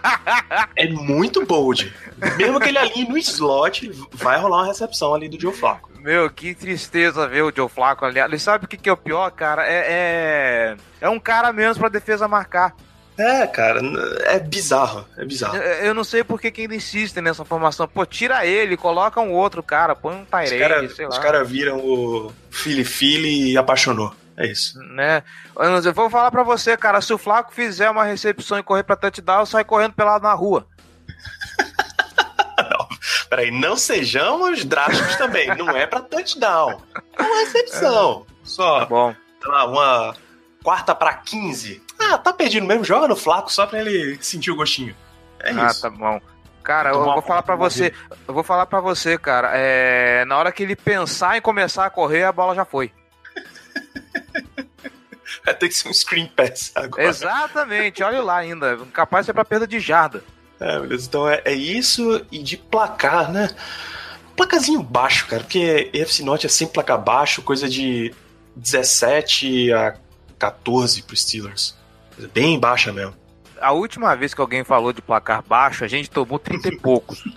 é 0.78 0.88
muito 0.88 1.46
bold. 1.46 1.94
Mesmo 2.38 2.58
que 2.62 2.70
ele 2.70 2.78
ali 2.78 3.06
no 3.06 3.18
slot, 3.18 3.92
vai 4.14 4.40
rolar 4.40 4.60
uma 4.60 4.68
recepção 4.68 5.14
ali 5.14 5.28
do 5.28 5.38
Joe 5.38 5.52
Flacco. 5.52 5.92
Meu, 6.00 6.30
que 6.30 6.56
tristeza 6.56 7.28
ver 7.28 7.44
o 7.44 7.52
Joe 7.54 7.68
Flacco 7.68 8.06
ali. 8.06 8.22
Ele 8.22 8.40
sabe 8.40 8.64
o 8.64 8.68
que, 8.70 8.78
que 8.78 8.88
é 8.88 8.94
o 8.94 8.98
pior, 8.98 9.30
cara? 9.32 9.68
É, 9.68 9.84
é, 9.90 10.78
é 11.02 11.10
um 11.10 11.20
cara 11.20 11.52
menos 11.52 11.78
pra 11.78 11.90
defesa 11.90 12.30
marcar. 12.30 12.74
É, 13.18 13.48
cara, 13.48 13.80
é 14.26 14.40
bizarro, 14.40 15.08
é 15.18 15.24
bizarro. 15.24 15.56
Eu, 15.58 15.94
não 15.94 16.04
sei 16.04 16.24
por 16.24 16.40
que, 16.40 16.52
ainda 16.62 16.76
insistem 16.76 17.24
nessa 17.24 17.46
formação. 17.46 17.88
Pô, 17.88 18.06
tira 18.06 18.46
ele, 18.46 18.76
coloca 18.76 19.22
um 19.22 19.32
outro 19.32 19.64
cara, 19.64 19.96
põe 19.96 20.16
um 20.16 20.26
Tyrande, 20.26 20.94
sei 20.94 21.06
lá. 21.06 21.12
Os 21.12 21.18
caras 21.18 21.50
viram 21.50 21.78
o 21.78 22.32
Fili 22.52 22.84
Fili 22.84 23.54
e 23.54 23.58
apaixonou. 23.58 24.14
É 24.36 24.46
isso. 24.46 24.78
Né? 24.80 25.24
Eu 25.56 25.94
vou 25.94 26.10
falar 26.10 26.30
pra 26.30 26.44
você, 26.44 26.76
cara, 26.76 27.00
se 27.00 27.14
o 27.14 27.18
Flaco 27.18 27.54
fizer 27.54 27.90
uma 27.90 28.04
recepção 28.04 28.60
e 28.60 28.64
correr 28.64 28.84
pra 28.84 28.98
touchdown, 28.98 29.46
sai 29.46 29.64
correndo 29.64 29.94
pelado 29.94 30.26
na 30.26 30.34
rua. 30.34 30.68
não, 32.60 32.90
peraí, 33.30 33.50
não 33.50 33.78
sejamos 33.78 34.66
drásticos 34.66 35.16
também. 35.16 35.56
Não 35.56 35.70
é 35.70 35.88
pra 35.88 36.02
touchdown. 36.02 36.82
É 37.18 37.24
uma 37.24 37.40
recepção. 37.40 38.26
É. 38.30 38.36
Só. 38.44 38.80
Tá 38.82 38.86
bom. 38.86 39.16
Uma 39.46 40.16
quarta 40.62 40.94
pra 40.94 41.14
15 41.14 41.85
ah, 42.00 42.18
tá 42.18 42.34
perdido 42.34 42.66
mesmo, 42.66 42.84
joga 42.84 43.08
no 43.08 43.16
Flaco 43.16 43.52
só 43.52 43.66
pra 43.66 43.80
ele 43.80 44.18
sentir 44.22 44.52
o 44.52 44.56
gostinho. 44.56 44.96
É 45.40 45.52
ah, 45.52 45.68
isso. 45.68 45.86
Ah, 45.86 45.90
tá 45.90 45.90
bom. 45.90 46.20
Cara, 46.64 46.90
eu 46.90 47.04
vou 47.04 47.22
falar 47.22 47.44
para 47.44 47.56
você, 47.56 47.94
eu 48.28 48.34
vou 48.34 48.44
falar 48.44 48.66
para 48.66 48.80
você, 48.80 49.20
cara, 49.20 49.52
é, 49.54 50.26
na 50.26 50.36
hora 50.36 50.52
que 50.52 50.64
ele 50.64 50.76
pensar 50.76 51.38
em 51.38 51.42
começar 51.42 51.86
a 51.86 51.92
correr, 51.92 52.24
a 52.24 52.32
bola 52.32 52.56
já 52.56 52.66
foi. 52.66 52.92
Vai 55.46 55.54
ter 55.54 55.68
que 55.68 55.76
ser 55.76 55.88
um 55.88 55.94
screen 55.94 56.26
pass 56.26 56.72
agora. 56.74 57.04
Exatamente, 57.04 58.02
olha 58.02 58.24
lá 58.24 58.38
ainda, 58.38 58.80
capaz 58.92 59.24
de 59.24 59.28
ser 59.28 59.34
pra 59.34 59.46
perda 59.46 59.68
de 59.68 59.80
jarda. 59.80 60.24
É, 60.60 60.80
beleza, 60.80 61.08
então 61.08 61.30
é, 61.30 61.44
é 61.46 61.54
isso 61.54 62.26
e 62.32 62.42
de 62.42 62.58
placar, 62.58 63.32
né? 63.32 63.56
Placazinho 64.36 64.82
baixo, 64.82 65.28
cara, 65.28 65.44
porque 65.44 65.92
EFC 65.94 66.24
Norte 66.24 66.48
é 66.48 66.50
sempre 66.50 66.74
placar 66.74 67.00
baixo, 67.00 67.44
coisa 67.44 67.70
de 67.70 68.12
17 68.56 69.72
a 69.72 69.98
14 70.40 71.04
pro 71.04 71.16
Steelers. 71.16 71.76
Bem 72.34 72.60
baixa 72.60 72.92
mesmo. 72.92 73.16
A 73.60 73.72
última 73.72 74.16
vez 74.16 74.34
que 74.34 74.42
alguém 74.42 74.64
falou 74.64 74.92
de 74.92 75.02
placar 75.02 75.44
baixo, 75.44 75.84
a 75.84 75.88
gente 75.88 76.10
tomou 76.10 76.38
30 76.38 76.68
e 76.70 76.78
poucos. 76.78 77.24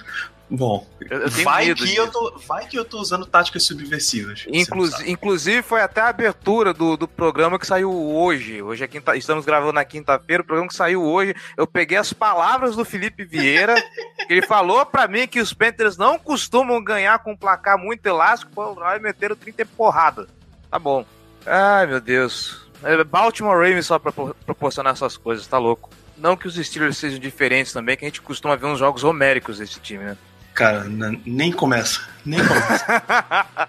Bom, 0.51 0.87
eu, 1.11 1.29
vai, 1.45 1.75
que 1.75 1.95
eu 1.95 2.11
tô, 2.11 2.39
vai 2.47 2.67
que 2.67 2.79
eu 2.79 2.85
tô 2.85 2.99
usando 2.99 3.27
táticas 3.27 3.65
subversivas. 3.65 4.47
Inclusive, 4.51 5.11
inclusive 5.11 5.63
foi 5.63 5.83
até 5.83 6.01
a 6.01 6.09
abertura 6.09 6.73
do, 6.73 6.97
do 6.97 7.07
programa 7.07 7.59
que 7.59 7.67
saiu 7.67 7.93
hoje. 7.93 8.63
Hoje 8.63 8.83
é 8.83 8.89
quinta, 8.89 9.15
estamos 9.15 9.45
gravando 9.45 9.75
na 9.75 9.85
quinta-feira, 9.85 10.43
o 10.43 10.47
programa 10.47 10.69
que 10.69 10.75
saiu 10.75 11.03
hoje. 11.03 11.35
Eu 11.55 11.67
peguei 11.67 11.99
as 11.99 12.15
palavras 12.15 12.75
do 12.75 12.85
Felipe 12.85 13.25
Vieira, 13.25 13.75
que 14.27 14.33
ele 14.33 14.47
falou 14.47 14.87
para 14.87 15.07
mim 15.07 15.29
que 15.29 15.41
os 15.41 15.53
Panthers 15.53 15.99
não 15.99 16.19
costumam 16.19 16.83
ganhar 16.83 17.19
com 17.19 17.33
um 17.33 17.37
placar 17.37 17.79
muito 17.79 18.07
elástico, 18.07 18.51
pô, 18.55 18.73
vai 18.73 18.99
meter 18.99 19.31
o 19.31 19.37
30 19.37 19.61
e 19.61 19.65
porrada. 19.67 20.29
Tá 20.71 20.79
bom. 20.79 21.05
Ai, 21.45 21.87
meu 21.87 22.01
Deus. 22.01 22.68
É 22.83 23.03
Baltimore 23.05 23.57
Ravens 23.57 23.87
só 23.87 23.99
pra 23.99 24.13
proporcionar 24.13 24.93
essas 24.93 25.17
coisas, 25.17 25.47
tá 25.47 25.59
louco. 25.59 25.91
Não 26.17 26.37
que 26.37 26.47
os 26.47 26.55
Steelers 26.55 26.97
sejam 26.97 27.19
diferentes 27.19 27.73
também, 27.73 27.97
que 27.97 28.05
a 28.05 28.09
gente 28.09 28.23
costuma 28.23 28.57
ver 28.57 28.67
uns 28.67 28.79
jogos 28.79 29.05
homéricos 29.05 29.59
desse 29.59 29.81
time, 29.81 30.05
né? 30.05 30.17
Cara, 30.55 30.85
nem 31.25 31.53
começa. 31.53 32.09
Nem 32.25 32.41
começa. 32.45 33.69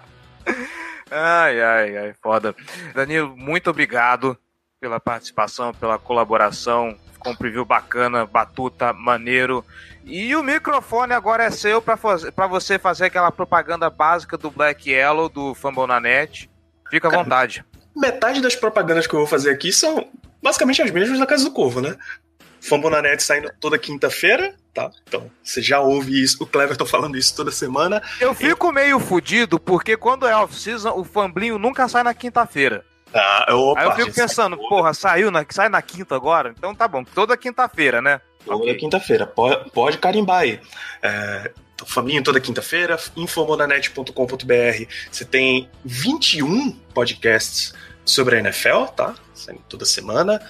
ai, 1.10 1.60
ai, 1.60 1.96
ai, 1.96 2.14
foda. 2.20 2.54
Danilo, 2.94 3.36
muito 3.36 3.70
obrigado 3.70 4.36
pela 4.80 4.98
participação, 4.98 5.72
pela 5.72 5.98
colaboração. 5.98 6.96
Ficou 7.12 7.32
um 7.32 7.36
preview 7.36 7.64
bacana, 7.64 8.26
batuta, 8.26 8.92
maneiro. 8.92 9.64
E 10.04 10.34
o 10.34 10.42
microfone 10.42 11.12
agora 11.12 11.44
é 11.44 11.50
seu 11.50 11.80
para 11.80 12.46
você 12.48 12.78
fazer 12.78 13.06
aquela 13.06 13.30
propaganda 13.30 13.88
básica 13.90 14.36
do 14.36 14.50
Black 14.50 14.90
Yellow, 14.90 15.28
do 15.28 15.54
Fambonanet. 15.54 16.50
Fica 16.90 17.06
à 17.06 17.10
vontade 17.10 17.64
metade 17.94 18.40
das 18.40 18.54
propagandas 18.54 19.06
que 19.06 19.14
eu 19.14 19.20
vou 19.20 19.26
fazer 19.26 19.50
aqui 19.50 19.72
são 19.72 20.06
basicamente 20.42 20.82
as 20.82 20.90
mesmas 20.90 21.18
da 21.18 21.26
Casa 21.26 21.44
do 21.44 21.50
Corvo, 21.50 21.80
né? 21.80 21.96
Fambonanet 22.60 23.22
saindo 23.22 23.50
toda 23.58 23.78
quinta-feira, 23.78 24.54
tá? 24.74 24.90
Então, 25.08 25.30
você 25.42 25.62
já 25.62 25.80
ouve 25.80 26.22
isso, 26.22 26.42
o 26.42 26.46
Cleverton 26.46 26.84
falando 26.86 27.16
isso 27.16 27.34
toda 27.34 27.50
semana. 27.50 28.02
Eu 28.20 28.34
fico 28.34 28.68
eu... 28.68 28.72
meio 28.72 29.00
fudido, 29.00 29.58
porque 29.58 29.96
quando 29.96 30.26
é 30.26 30.36
off-season, 30.36 30.92
o 30.94 31.04
Famblinho 31.04 31.58
nunca 31.58 31.88
sai 31.88 32.02
na 32.02 32.12
quinta-feira. 32.12 32.84
Ah, 33.12 33.46
opa, 33.54 33.80
Aí 33.80 33.86
eu 33.86 33.96
fico 33.96 34.14
pensando, 34.14 34.56
porra, 34.56 34.94
saiu 34.94 35.30
na, 35.30 35.44
sai 35.48 35.68
na 35.68 35.82
quinta 35.82 36.14
agora? 36.14 36.54
Então 36.56 36.74
tá 36.74 36.86
bom, 36.86 37.02
toda 37.02 37.36
quinta-feira, 37.36 38.00
né? 38.00 38.20
Toda 38.44 38.58
okay. 38.58 38.76
quinta-feira, 38.76 39.26
pode, 39.26 39.70
pode 39.70 39.98
carimbar 39.98 40.40
aí. 40.40 40.60
É, 41.02 41.52
Fabinho 41.86 42.22
toda 42.22 42.40
quinta-feira, 42.40 42.98
infomonanet.com.br. 43.16 44.84
Você 45.10 45.24
tem 45.24 45.68
21 45.84 46.72
podcasts 46.94 47.72
sobre 48.04 48.36
a 48.36 48.38
NFL, 48.38 48.84
tá? 48.96 49.14
Saindo 49.34 49.62
toda 49.68 49.84
semana. 49.84 50.40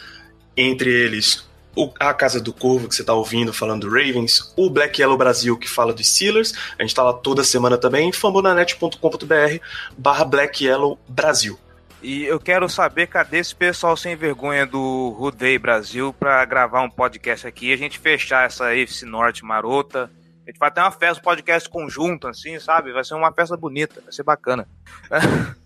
Entre 0.56 0.90
eles, 0.90 1.48
o, 1.76 1.92
a 1.98 2.12
Casa 2.12 2.40
do 2.40 2.52
Corvo, 2.52 2.88
que 2.88 2.94
você 2.94 3.04
tá 3.04 3.14
ouvindo 3.14 3.52
falando 3.52 3.88
do 3.88 3.94
Ravens, 3.94 4.52
o 4.56 4.68
Black 4.68 5.00
Yellow 5.00 5.16
Brasil, 5.16 5.56
que 5.56 5.68
fala 5.68 5.92
dos 5.92 6.08
Steelers. 6.08 6.52
A 6.78 6.82
gente 6.82 6.94
tá 6.94 7.02
lá 7.02 7.12
toda 7.12 7.44
semana 7.44 7.78
também, 7.78 8.12
fambonanet.com.br 8.12 9.64
barra 9.96 10.24
Black 10.24 10.64
Yellow 10.64 10.98
Brasil. 11.08 11.58
E 12.02 12.24
eu 12.24 12.40
quero 12.40 12.66
saber 12.68 13.08
cadê 13.08 13.38
esse 13.38 13.54
pessoal 13.54 13.94
sem 13.94 14.16
vergonha 14.16 14.66
do 14.66 15.14
Rudei 15.18 15.58
Brasil 15.58 16.14
para 16.18 16.42
gravar 16.46 16.80
um 16.80 16.90
podcast 16.90 17.46
aqui 17.46 17.68
e 17.68 17.72
a 17.74 17.76
gente 17.76 17.98
fechar 17.98 18.46
essa 18.46 18.74
FC 18.74 19.04
Norte 19.04 19.44
marota 19.44 20.10
a 20.50 20.52
gente 20.52 20.58
vai 20.58 20.70
ter 20.70 20.80
uma 20.80 20.90
festa, 20.90 21.20
um 21.20 21.22
podcast 21.22 21.68
conjunto, 21.68 22.26
assim, 22.26 22.58
sabe? 22.58 22.92
Vai 22.92 23.04
ser 23.04 23.14
uma 23.14 23.32
festa 23.32 23.56
bonita, 23.56 24.00
vai 24.02 24.12
ser 24.12 24.24
bacana. 24.24 24.66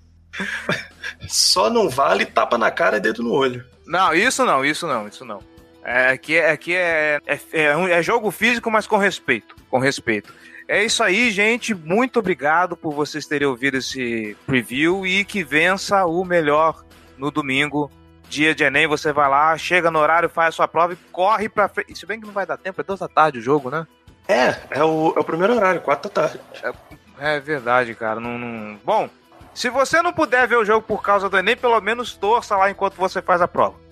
Só 1.27 1.71
não 1.71 1.89
vale 1.89 2.27
tapa 2.27 2.59
na 2.59 2.71
cara 2.71 2.99
e 2.99 3.01
dedo 3.01 3.23
no 3.23 3.33
olho. 3.33 3.65
Não, 3.87 4.13
isso 4.15 4.45
não, 4.45 4.63
isso 4.63 4.87
não, 4.87 5.09
isso 5.09 5.25
não. 5.25 5.41
É, 5.83 6.09
aqui 6.09 6.37
é, 6.37 6.51
aqui 6.51 6.75
é, 6.75 7.19
é, 7.27 7.41
é, 7.53 7.65
é 7.93 8.03
jogo 8.03 8.31
físico, 8.31 8.71
mas 8.71 8.87
com 8.87 8.99
respeito. 8.99 9.57
Com 9.71 9.79
respeito. 9.79 10.35
É 10.69 10.85
isso 10.85 11.03
aí, 11.03 11.31
gente. 11.31 11.75
Muito 11.75 12.19
obrigado 12.19 12.77
por 12.77 12.93
vocês 12.93 13.27
terem 13.27 13.49
ouvido 13.49 13.79
esse 13.79 14.37
preview 14.45 15.07
e 15.07 15.25
que 15.25 15.43
vença 15.43 16.05
o 16.05 16.25
melhor 16.25 16.85
no 17.17 17.31
domingo. 17.31 17.91
Dia 18.29 18.55
de 18.55 18.65
Enem, 18.65 18.87
você 18.87 19.13
vai 19.13 19.29
lá, 19.31 19.57
chega 19.57 19.91
no 19.91 19.99
horário, 19.99 20.29
faz 20.29 20.49
a 20.49 20.57
sua 20.57 20.69
prova 20.69 20.93
e 20.93 20.99
corre 21.11 21.49
pra 21.49 21.69
frente. 21.69 21.99
Se 21.99 22.05
bem 22.05 22.21
que 22.21 22.27
não 22.27 22.35
vai 22.35 22.45
dar 22.45 22.59
tempo, 22.59 22.81
é 22.81 22.85
duas 22.85 23.01
da 23.01 23.09
tarde 23.09 23.39
o 23.39 23.43
jogo, 23.43 23.71
né? 23.71 23.87
É, 24.27 24.57
é 24.71 24.85
o, 24.85 25.13
é 25.17 25.21
o 25.21 25.25
primeiro 25.25 25.55
horário, 25.55 25.81
quatro 25.81 26.11
da 26.11 26.23
tarde. 26.23 26.41
É, 26.63 27.37
é 27.37 27.41
verdade, 27.41 27.95
cara. 27.95 28.21
Não, 28.21 28.39
não, 28.39 28.79
Bom, 28.85 29.09
se 29.55 29.69
você 29.69 30.03
não 30.03 30.13
puder 30.13 30.49
ver 30.49 30.57
o 30.57 30.65
jogo 30.65 30.83
por 30.87 31.03
causa 31.03 31.29
do 31.29 31.39
Enem, 31.39 31.57
pelo 31.57 31.81
menos 31.81 32.15
torça 32.15 32.57
lá 32.57 32.71
enquanto 32.71 32.95
você 32.95 33.23
faz 33.23 33.41
a 33.41 33.49
prova. 33.49 33.77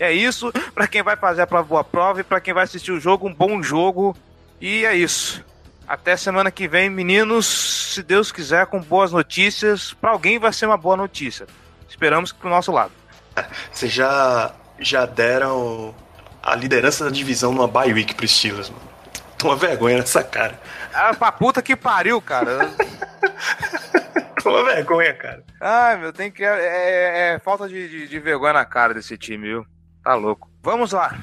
É, 0.00 0.08
é 0.08 0.12
isso. 0.12 0.52
Para 0.74 0.88
quem 0.88 1.00
vai 1.00 1.16
fazer 1.16 1.42
a 1.42 1.46
prova, 1.46 1.68
boa 1.68 1.84
prova. 1.84 2.20
E 2.20 2.24
para 2.24 2.40
quem 2.40 2.52
vai 2.52 2.64
assistir 2.64 2.90
o 2.90 2.98
jogo, 2.98 3.28
um 3.28 3.32
bom 3.32 3.62
jogo. 3.62 4.16
E 4.60 4.84
é 4.84 4.96
isso. 4.96 5.44
Até 5.86 6.16
semana 6.16 6.50
que 6.50 6.66
vem, 6.66 6.90
meninos. 6.90 7.46
Se 7.94 8.02
Deus 8.02 8.32
quiser, 8.32 8.66
com 8.66 8.80
boas 8.80 9.12
notícias. 9.12 9.94
Para 9.94 10.10
alguém 10.10 10.40
vai 10.40 10.52
ser 10.52 10.66
uma 10.66 10.76
boa 10.76 10.96
notícia. 10.96 11.46
Esperamos 11.88 12.32
que 12.32 12.40
pro 12.40 12.50
nosso 12.50 12.72
lado. 12.72 12.90
Você 13.72 13.86
já 13.86 14.52
já 14.80 15.06
deram 15.06 15.94
a 16.42 16.54
liderança 16.54 17.04
da 17.04 17.10
divisão 17.10 17.52
numa 17.52 17.68
bye 17.68 17.92
week 17.92 18.14
pro 18.16 18.26
Steelers, 18.26 18.70
mano. 18.70 18.88
Toma 19.40 19.56
vergonha 19.56 19.98
nessa 19.98 20.22
cara. 20.22 20.60
Ah, 20.92 21.14
pra 21.14 21.30
puta 21.30 21.62
que 21.62 21.76
pariu, 21.76 22.20
cara. 22.20 22.70
Toma 24.42 24.64
vergonha, 24.64 25.14
cara. 25.14 25.44
Ai, 25.60 25.96
meu, 25.96 26.12
tem 26.12 26.30
que. 26.30 26.44
É, 26.44 26.48
é, 26.48 27.34
é 27.34 27.38
falta 27.38 27.68
de, 27.68 27.88
de, 27.88 28.08
de, 28.08 28.18
vergonha 28.18 28.54
na 28.54 28.64
cara 28.64 28.94
desse 28.94 29.16
time, 29.16 29.46
viu? 29.46 29.66
Tá 30.02 30.14
louco. 30.14 30.50
Vamos 30.62 30.92
lá. 30.92 31.16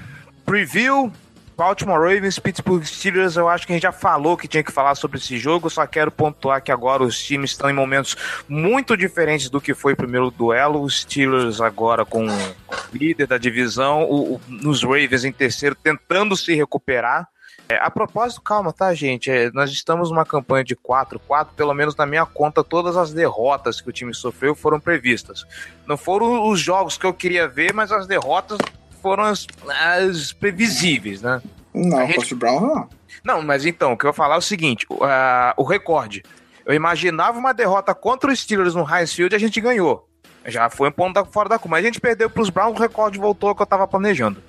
Preview. 0.45 1.12
Baltimore 1.58 2.01
Ravens, 2.01 2.38
Pittsburgh 2.38 2.84
Steelers, 2.84 3.38
eu 3.38 3.47
acho 3.47 3.65
que 3.65 3.71
a 3.71 3.75
gente 3.78 3.84
já 3.84 3.91
falou 3.91 4.36
que 4.36 4.45
tinha 4.45 4.62
que 4.62 4.73
falar 4.73 4.93
sobre 4.93 5.19
esse 5.19 5.38
jogo, 5.38 5.69
só 5.69 5.88
quero 5.88 6.12
pontuar 6.12 6.62
que 6.62 6.69
agora 6.69 7.01
os 7.01 7.17
times 7.23 7.51
estão 7.51 7.69
em 7.69 7.73
momentos 7.73 8.17
muito 8.45 8.97
diferentes 8.97 9.49
do 9.49 9.62
que 9.62 9.73
foi 9.73 9.93
o 9.93 9.95
primeiro 9.95 10.30
duelo. 10.30 10.82
Os 10.82 11.04
Steelers 11.04 11.62
agora 11.62 12.04
com 12.04 12.28
o 12.28 12.56
líder 12.93 13.25
da 13.25 13.38
divisão, 13.38 14.04
o, 14.04 14.36
o, 14.36 14.41
nos 14.49 14.84
Ravens 14.84 15.23
em 15.23 15.32
terceiro, 15.32 15.75
tentando 15.75 16.36
se 16.36 16.54
recuperar. 16.54 17.25
É, 17.67 17.78
a 17.78 17.89
propósito, 17.89 18.41
calma, 18.41 18.71
tá, 18.71 18.93
gente? 18.93 19.32
É, 19.32 19.49
nós 19.51 19.71
estamos 19.71 20.12
numa 20.12 20.25
campanha 20.25 20.63
de 20.63 20.75
4-4, 20.75 21.47
pelo 21.56 21.73
menos 21.73 21.95
na 21.95 22.06
minha 22.06 22.25
conta, 22.25 22.63
todas 22.63 22.95
as 22.95 23.12
derrotas 23.12 23.82
que 23.82 23.89
o 23.89 23.93
time 23.93 24.13
sofreu 24.13 24.54
foram 24.54 24.80
previstas. 24.80 25.45
Não 25.88 25.97
foram 25.97 26.47
os 26.47 26.60
jogos 26.60 26.97
que 26.97 27.06
eu 27.06 27.13
queria 27.13 27.47
ver, 27.47 27.73
mas 27.73 27.91
as 27.91 28.06
derrotas 28.06 28.60
foram 29.01 29.23
as, 29.23 29.47
as 29.67 30.32
previsíveis, 30.32 31.21
né? 31.21 31.41
Não, 31.73 31.97
a 31.97 32.06
gente... 32.06 32.36
Brown 32.36 32.62
não. 32.62 32.89
Não, 33.23 33.41
mas 33.41 33.65
então, 33.65 33.93
o 33.93 33.97
que 33.97 34.06
eu 34.06 34.10
vou 34.10 34.15
falar 34.15 34.36
é 34.36 34.38
o 34.38 34.41
seguinte: 34.41 34.86
uh, 34.91 35.54
o 35.58 35.63
recorde. 35.63 36.23
Eu 36.65 36.73
imaginava 36.73 37.38
uma 37.38 37.54
derrota 37.54 37.93
contra 37.93 38.32
os 38.32 38.39
Steelers 38.39 38.75
no 38.75 38.82
Heinz 38.82 39.13
Field 39.13 39.34
e 39.34 39.38
a 39.38 39.39
gente 39.39 39.60
ganhou. 39.62 40.08
Já 40.45 40.69
foi 40.69 40.89
um 40.89 40.91
ponto 40.91 41.23
fora 41.25 41.49
da 41.49 41.60
curva. 41.60 41.78
Mas 41.78 41.84
a 41.84 41.88
gente 41.88 41.99
perdeu 41.99 42.30
para 42.30 42.41
os 42.41 42.49
Browns, 42.49 42.78
o 42.78 42.82
recorde 42.82 43.19
voltou 43.19 43.49
ao 43.49 43.56
que 43.56 43.62
eu 43.62 43.65
estava 43.65 43.88
planejando. 43.88 44.41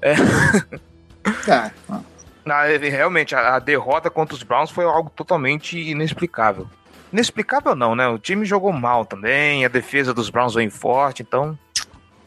É. 0.00 0.14
Tá. 1.44 1.72
Ah, 2.46 2.64
realmente, 2.66 3.34
a, 3.34 3.56
a, 3.56 3.58
derrota 3.58 4.10
contra 4.10 4.34
os 4.34 4.42
Browns 4.42 4.70
foi 4.70 4.84
algo 4.84 5.10
totalmente 5.10 5.78
inexplicável. 5.78 6.68
Inexplicável 7.12 7.74
não, 7.74 7.94
né? 7.94 8.08
O 8.08 8.18
time 8.18 8.44
jogou 8.44 8.72
mal 8.72 9.04
também, 9.04 9.64
a 9.64 9.68
defesa 9.68 10.12
dos 10.12 10.28
Browns 10.30 10.54
veio 10.54 10.70
forte, 10.70 11.22
então. 11.22 11.58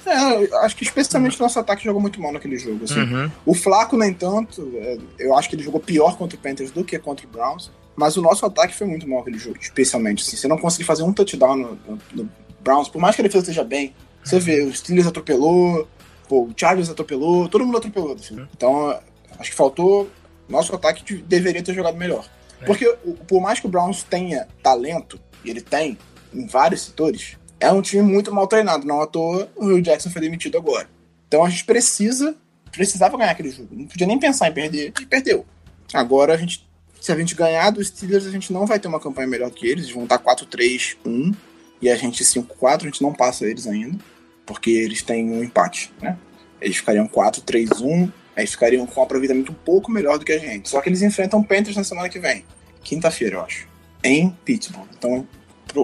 É, 0.05 0.65
acho 0.65 0.75
que 0.75 0.83
especialmente 0.83 1.37
o 1.37 1.43
nosso 1.43 1.59
ataque 1.59 1.83
jogou 1.83 2.01
muito 2.01 2.21
mal 2.21 2.31
naquele 2.31 2.57
jogo. 2.57 2.85
Assim. 2.85 3.01
Uhum. 3.01 3.31
O 3.45 3.53
Flaco, 3.53 3.97
nem 3.97 4.13
tanto, 4.13 4.71
é, 4.75 4.97
eu 5.19 5.37
acho 5.37 5.49
que 5.49 5.55
ele 5.55 5.63
jogou 5.63 5.79
pior 5.79 6.17
contra 6.17 6.37
o 6.37 6.41
Panthers 6.41 6.71
do 6.71 6.83
que 6.83 6.97
contra 6.97 7.25
o 7.25 7.29
Browns. 7.29 7.71
Mas 7.95 8.15
o 8.15 8.21
nosso 8.21 8.45
ataque 8.45 8.75
foi 8.75 8.85
muito 8.85 9.09
mal 9.09 9.19
naquele 9.19 9.39
jogo, 9.39 9.57
especialmente. 9.59 10.23
Assim, 10.23 10.37
você 10.37 10.47
não 10.47 10.57
conseguir 10.57 10.83
fazer 10.83 11.01
um 11.01 11.11
touchdown 11.11 11.57
no, 11.57 11.79
no, 11.87 11.99
no 12.13 12.29
Browns, 12.61 12.87
por 12.87 13.01
mais 13.01 13.15
que 13.15 13.21
a 13.21 13.23
defesa 13.23 13.45
esteja 13.45 13.63
bem. 13.63 13.93
Você 14.23 14.39
vê, 14.39 14.61
o 14.61 14.73
Steelers 14.73 15.07
atropelou, 15.07 15.87
pô, 16.29 16.43
o 16.43 16.53
Chargers 16.55 16.89
atropelou, 16.89 17.49
todo 17.49 17.65
mundo 17.65 17.79
atropelou. 17.79 18.13
Assim. 18.13 18.39
Uhum. 18.39 18.47
Então, 18.55 18.99
Acho 19.39 19.51
que 19.51 19.57
faltou. 19.57 20.09
Nosso 20.47 20.73
ataque 20.73 21.21
deveria 21.21 21.61
ter 21.61 21.73
jogado 21.73 21.97
melhor. 21.97 22.27
É. 22.61 22.65
Porque 22.65 22.85
por 23.27 23.41
mais 23.41 23.59
que 23.59 23.67
o 23.67 23.69
Browns 23.69 24.03
tenha 24.03 24.47
talento, 24.63 25.19
e 25.43 25.49
ele 25.49 25.61
tem, 25.61 25.97
em 26.33 26.45
vários 26.47 26.81
setores, 26.81 27.37
é 27.59 27.71
um 27.71 27.81
time 27.81 28.03
muito 28.03 28.33
mal 28.33 28.47
treinado. 28.47 28.85
Não 28.85 29.01
à 29.01 29.07
toa 29.07 29.49
o 29.55 29.65
Will 29.65 29.81
Jackson 29.81 30.09
foi 30.09 30.21
demitido 30.21 30.57
agora. 30.57 30.89
Então 31.27 31.43
a 31.43 31.49
gente 31.49 31.65
precisa, 31.65 32.35
precisava 32.71 33.17
ganhar 33.17 33.31
aquele 33.31 33.51
jogo. 33.51 33.69
Não 33.71 33.85
podia 33.85 34.07
nem 34.07 34.19
pensar 34.19 34.49
em 34.49 34.53
perder, 34.53 34.93
e 34.99 35.05
perdeu. 35.05 35.45
Agora 35.93 36.33
a 36.33 36.37
gente, 36.37 36.67
se 37.01 37.11
a 37.11 37.15
gente 37.15 37.35
ganhar 37.35 37.69
dos 37.71 37.87
Steelers, 37.87 38.25
a 38.25 38.31
gente 38.31 38.51
não 38.53 38.65
vai 38.65 38.79
ter 38.79 38.87
uma 38.87 38.99
campanha 38.99 39.27
melhor 39.27 39.51
que 39.51 39.67
eles. 39.67 39.85
Eles 39.85 39.95
vão 39.95 40.03
estar 40.03 40.19
4-3-1 40.19 41.35
e 41.81 41.89
a 41.89 41.95
gente 41.95 42.23
5-4, 42.23 42.81
a 42.81 42.85
gente 42.85 43.01
não 43.01 43.13
passa 43.13 43.45
eles 43.45 43.67
ainda, 43.67 43.97
porque 44.45 44.71
eles 44.71 45.01
têm 45.01 45.29
um 45.29 45.43
empate, 45.43 45.93
né? 46.01 46.17
Eles 46.59 46.77
ficariam 46.77 47.07
4-3-1 47.07 48.11
Aí 48.37 48.45
ficariam 48.45 48.85
com 48.85 49.01
um 49.01 49.03
aproveitamento 49.03 49.51
um 49.51 49.55
pouco 49.55 49.91
melhor 49.91 50.19
do 50.19 50.23
que 50.23 50.31
a 50.31 50.37
gente. 50.37 50.69
Só 50.69 50.79
que 50.79 50.89
eles 50.89 51.01
enfrentam 51.01 51.41
Panthers 51.41 51.75
na 51.75 51.83
semana 51.83 52.07
que 52.07 52.19
vem. 52.19 52.45
Quinta-feira, 52.83 53.37
eu 53.37 53.41
acho. 53.41 53.67
Em 54.03 54.29
Pittsburgh. 54.45 54.87
Então, 54.95 55.27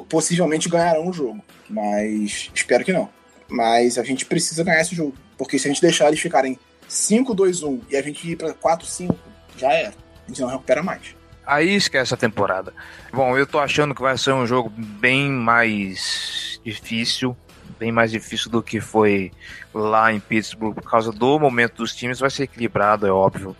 possivelmente 0.08 0.70
ganharão 0.70 1.08
o 1.08 1.12
jogo. 1.14 1.44
Mas 1.68 2.52
espero 2.54 2.86
que 2.86 2.94
não. 2.94 3.10
Mas 3.50 3.98
a 3.98 4.04
gente 4.04 4.28
precisa 4.28 4.64
ganhar 4.64 4.82
esse 4.82 4.96
jogo. 4.96 5.16
Porque 5.36 5.58
se 5.58 5.68
a 5.68 5.72
gente 5.72 5.82
deixar 5.82 6.10
eles 6.10 6.20
ficarem 6.20 6.60
5-2-1 6.88 7.82
e 7.90 7.98
a 7.98 8.04
gente 8.04 8.30
ir 8.30 8.36
pra 8.36 8.54
4-5, 8.54 9.16
já 9.58 9.74
era. 9.74 9.94
A 10.24 10.28
gente 10.28 10.42
não 10.42 10.50
recupera 10.50 10.84
mais. 10.84 11.16
Aí 11.44 11.76
esquece 11.76 12.14
a 12.14 12.18
temporada. 12.18 12.72
Bom, 13.12 13.36
eu 13.36 13.48
tô 13.48 13.58
achando 13.58 13.96
que 13.96 14.02
vai 14.02 14.16
ser 14.16 14.32
um 14.32 14.46
jogo 14.46 14.70
bem 14.70 15.28
mais 15.32 16.62
difícil 16.64 17.36
bem 17.84 17.92
mais 17.92 18.12
difícil 18.12 18.50
do 18.50 18.64
que 18.64 18.80
foi 18.80 19.30
lá 19.74 20.14
em 20.14 20.20
Pittsburgh 20.20 20.74
por 20.74 20.90
causa 20.90 21.12
do 21.12 21.38
momento 21.38 21.80
dos 21.80 21.94
times. 21.94 22.18
Vai 22.18 22.30
ser 22.30 22.44
equilibrado, 22.44 23.06
é 23.06 23.12
óbvio. 23.12 23.54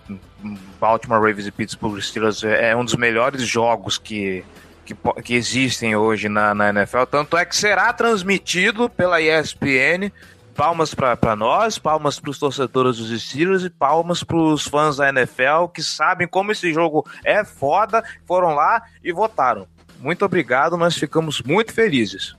Baltimore 0.80 1.20
Ravens 1.20 1.46
e 1.46 1.52
Pittsburgh 1.52 2.00
Steelers 2.00 2.42
é, 2.42 2.70
é 2.70 2.76
um 2.76 2.86
dos 2.86 2.96
melhores 2.96 3.46
jogos 3.46 3.98
que, 3.98 4.46
que, 4.86 4.96
que 5.22 5.36
existem 5.36 5.94
hoje 5.98 6.30
na, 6.30 6.54
na 6.54 6.70
NFL. 6.70 7.04
Tanto 7.12 7.36
é 7.36 7.46
que 7.46 7.54
será 7.54 7.92
transmitido 7.92 8.90
pela 8.90 9.20
ESPN. 9.20 10.10
Palmas 10.56 10.94
para 10.94 11.36
nós, 11.36 11.78
palmas 11.78 12.20
para 12.20 12.30
os 12.30 12.40
torcedores 12.40 12.98
dos 12.98 13.22
Steelers 13.24 13.64
e 13.64 13.70
palmas 13.72 14.24
para 14.24 14.38
os 14.38 14.64
fãs 14.64 14.98
da 14.98 15.10
NFL 15.10 15.68
que 15.74 15.82
sabem 15.82 16.28
como 16.28 16.52
esse 16.52 16.72
jogo 16.72 17.06
é 17.26 17.44
foda, 17.44 18.04
foram 18.26 18.54
lá 18.54 18.84
e 19.04 19.12
votaram 19.12 19.68
muito 20.04 20.26
obrigado, 20.26 20.76
nós 20.76 20.96
ficamos 20.96 21.42
muito 21.42 21.74
felizes. 21.74 22.36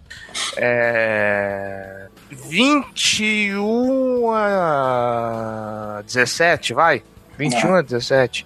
É... 0.56 2.08
21 2.30 4.30
a 4.30 6.02
17, 6.04 6.74
vai? 6.74 7.02
21 7.38 7.68
Não. 7.68 7.76
a 7.76 7.82
17. 7.82 8.44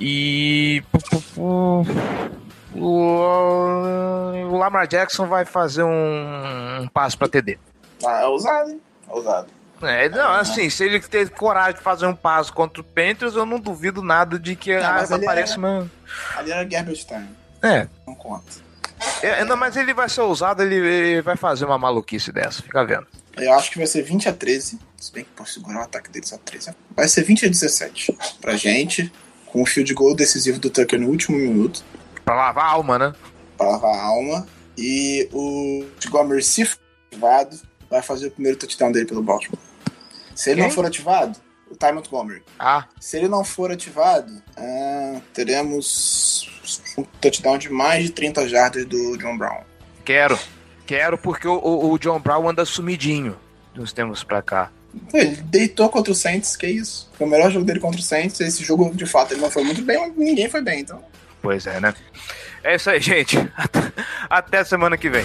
E. 0.00 0.82
O 1.36 1.84
Lamar 4.58 4.88
Jackson 4.88 5.26
vai 5.26 5.44
fazer 5.44 5.84
um, 5.84 6.82
um 6.82 6.88
passo 6.88 7.18
para 7.18 7.28
TD. 7.28 7.58
Ah, 8.04 8.22
é 8.22 8.26
ousado, 8.26 8.70
hein? 8.70 8.80
É 9.08 9.12
ousado. 9.12 9.46
É, 9.82 10.08
não, 10.08 10.32
assim, 10.32 10.70
se 10.70 10.84
ele 10.84 11.00
ter 11.00 11.28
coragem 11.30 11.74
de 11.74 11.82
fazer 11.82 12.06
um 12.06 12.14
passo 12.14 12.52
contra 12.52 12.80
o 12.80 12.84
Panthers, 12.84 13.34
eu 13.34 13.44
não 13.44 13.60
duvido 13.60 14.02
nada 14.02 14.38
de 14.38 14.56
que 14.56 14.76
não, 14.76 14.84
ah, 14.84 15.02
apareça 15.02 15.58
uma. 15.58 15.90
Ali 16.36 16.50
era 16.50 16.64
garbage 16.64 17.06
time. 17.06 17.28
É. 17.64 17.88
Não 18.06 18.14
conta. 18.14 18.64
É, 19.22 19.44
não, 19.44 19.56
mas 19.56 19.76
ele 19.76 19.94
vai 19.94 20.08
ser 20.08 20.20
ousado, 20.20 20.62
ele, 20.62 20.76
ele, 20.76 21.22
vai 21.22 21.36
fazer 21.36 21.64
uma 21.64 21.78
maluquice 21.78 22.30
dessa, 22.30 22.62
fica 22.62 22.84
vendo. 22.84 23.06
Eu 23.36 23.52
acho 23.54 23.70
que 23.70 23.78
vai 23.78 23.86
ser 23.86 24.02
20 24.02 24.28
a 24.28 24.32
13. 24.32 24.78
Se 24.98 25.12
bem 25.12 25.24
que 25.24 25.30
posso 25.30 25.54
segurar 25.54 25.80
o 25.80 25.82
ataque 25.84 26.10
deles 26.10 26.32
a 26.32 26.38
13. 26.38 26.72
Vai 26.94 27.08
ser 27.08 27.24
20 27.24 27.46
a 27.46 27.48
17 27.48 28.16
pra 28.40 28.56
gente, 28.56 29.12
com 29.46 29.62
o 29.62 29.66
field 29.66 29.92
goal 29.94 30.14
decisivo 30.14 30.58
do 30.58 30.70
Tucker 30.70 31.00
no 31.00 31.08
último 31.08 31.36
minuto. 31.36 31.82
Pra 32.24 32.34
lavar 32.34 32.64
a 32.64 32.68
alma, 32.68 32.98
né? 32.98 33.14
Pra 33.56 33.68
lavar 33.68 33.94
a 33.94 34.02
alma. 34.02 34.46
E 34.76 35.28
o 35.32 35.84
Montgomery, 35.84 36.42
se 36.42 36.64
for 36.64 36.78
ativado, 37.10 37.60
vai 37.90 38.02
fazer 38.02 38.28
o 38.28 38.30
primeiro 38.30 38.58
touchdown 38.58 38.92
dele 38.92 39.06
pelo 39.06 39.22
Baltimore. 39.22 39.58
Se 40.34 40.50
ele 40.50 40.60
Quem? 40.60 40.68
não 40.68 40.74
for 40.74 40.84
ativado, 40.84 41.38
o 41.74 41.76
Ty 41.76 41.92
Montgomery. 41.92 42.42
Ah. 42.58 42.86
Se 43.00 43.16
ele 43.16 43.28
não 43.28 43.44
for 43.44 43.70
ativado, 43.70 44.32
uh, 44.56 45.20
teremos 45.32 46.48
um 46.96 47.04
touchdown 47.20 47.58
de 47.58 47.68
mais 47.68 48.04
de 48.04 48.10
30 48.10 48.48
jardas 48.48 48.84
do 48.86 49.16
John 49.18 49.36
Brown. 49.36 49.62
Quero. 50.04 50.38
Quero 50.86 51.18
porque 51.18 51.48
o, 51.48 51.58
o, 51.58 51.92
o 51.92 51.98
John 51.98 52.20
Brown 52.20 52.48
anda 52.48 52.64
sumidinho 52.64 53.36
nos 53.74 53.92
tempos 53.92 54.22
pra 54.22 54.40
cá. 54.40 54.70
Ele 55.12 55.36
deitou 55.36 55.88
contra 55.88 56.12
o 56.12 56.14
Saints, 56.14 56.56
que 56.56 56.66
isso. 56.66 57.10
Foi 57.14 57.26
o 57.26 57.30
melhor 57.30 57.50
jogo 57.50 57.64
dele 57.64 57.80
contra 57.80 58.00
o 58.00 58.02
Saints. 58.02 58.40
Esse 58.40 58.62
jogo, 58.62 58.94
de 58.94 59.06
fato, 59.06 59.32
ele 59.32 59.40
não 59.40 59.50
foi 59.50 59.64
muito 59.64 59.82
bem, 59.82 59.98
mas 59.98 60.16
ninguém 60.16 60.48
foi 60.48 60.62
bem, 60.62 60.80
então. 60.80 61.02
Pois 61.42 61.66
é, 61.66 61.80
né? 61.80 61.92
É 62.62 62.76
isso 62.76 62.88
aí, 62.88 63.00
gente. 63.00 63.36
Até 64.30 64.62
semana 64.62 64.96
que 64.96 65.10
vem. 65.10 65.24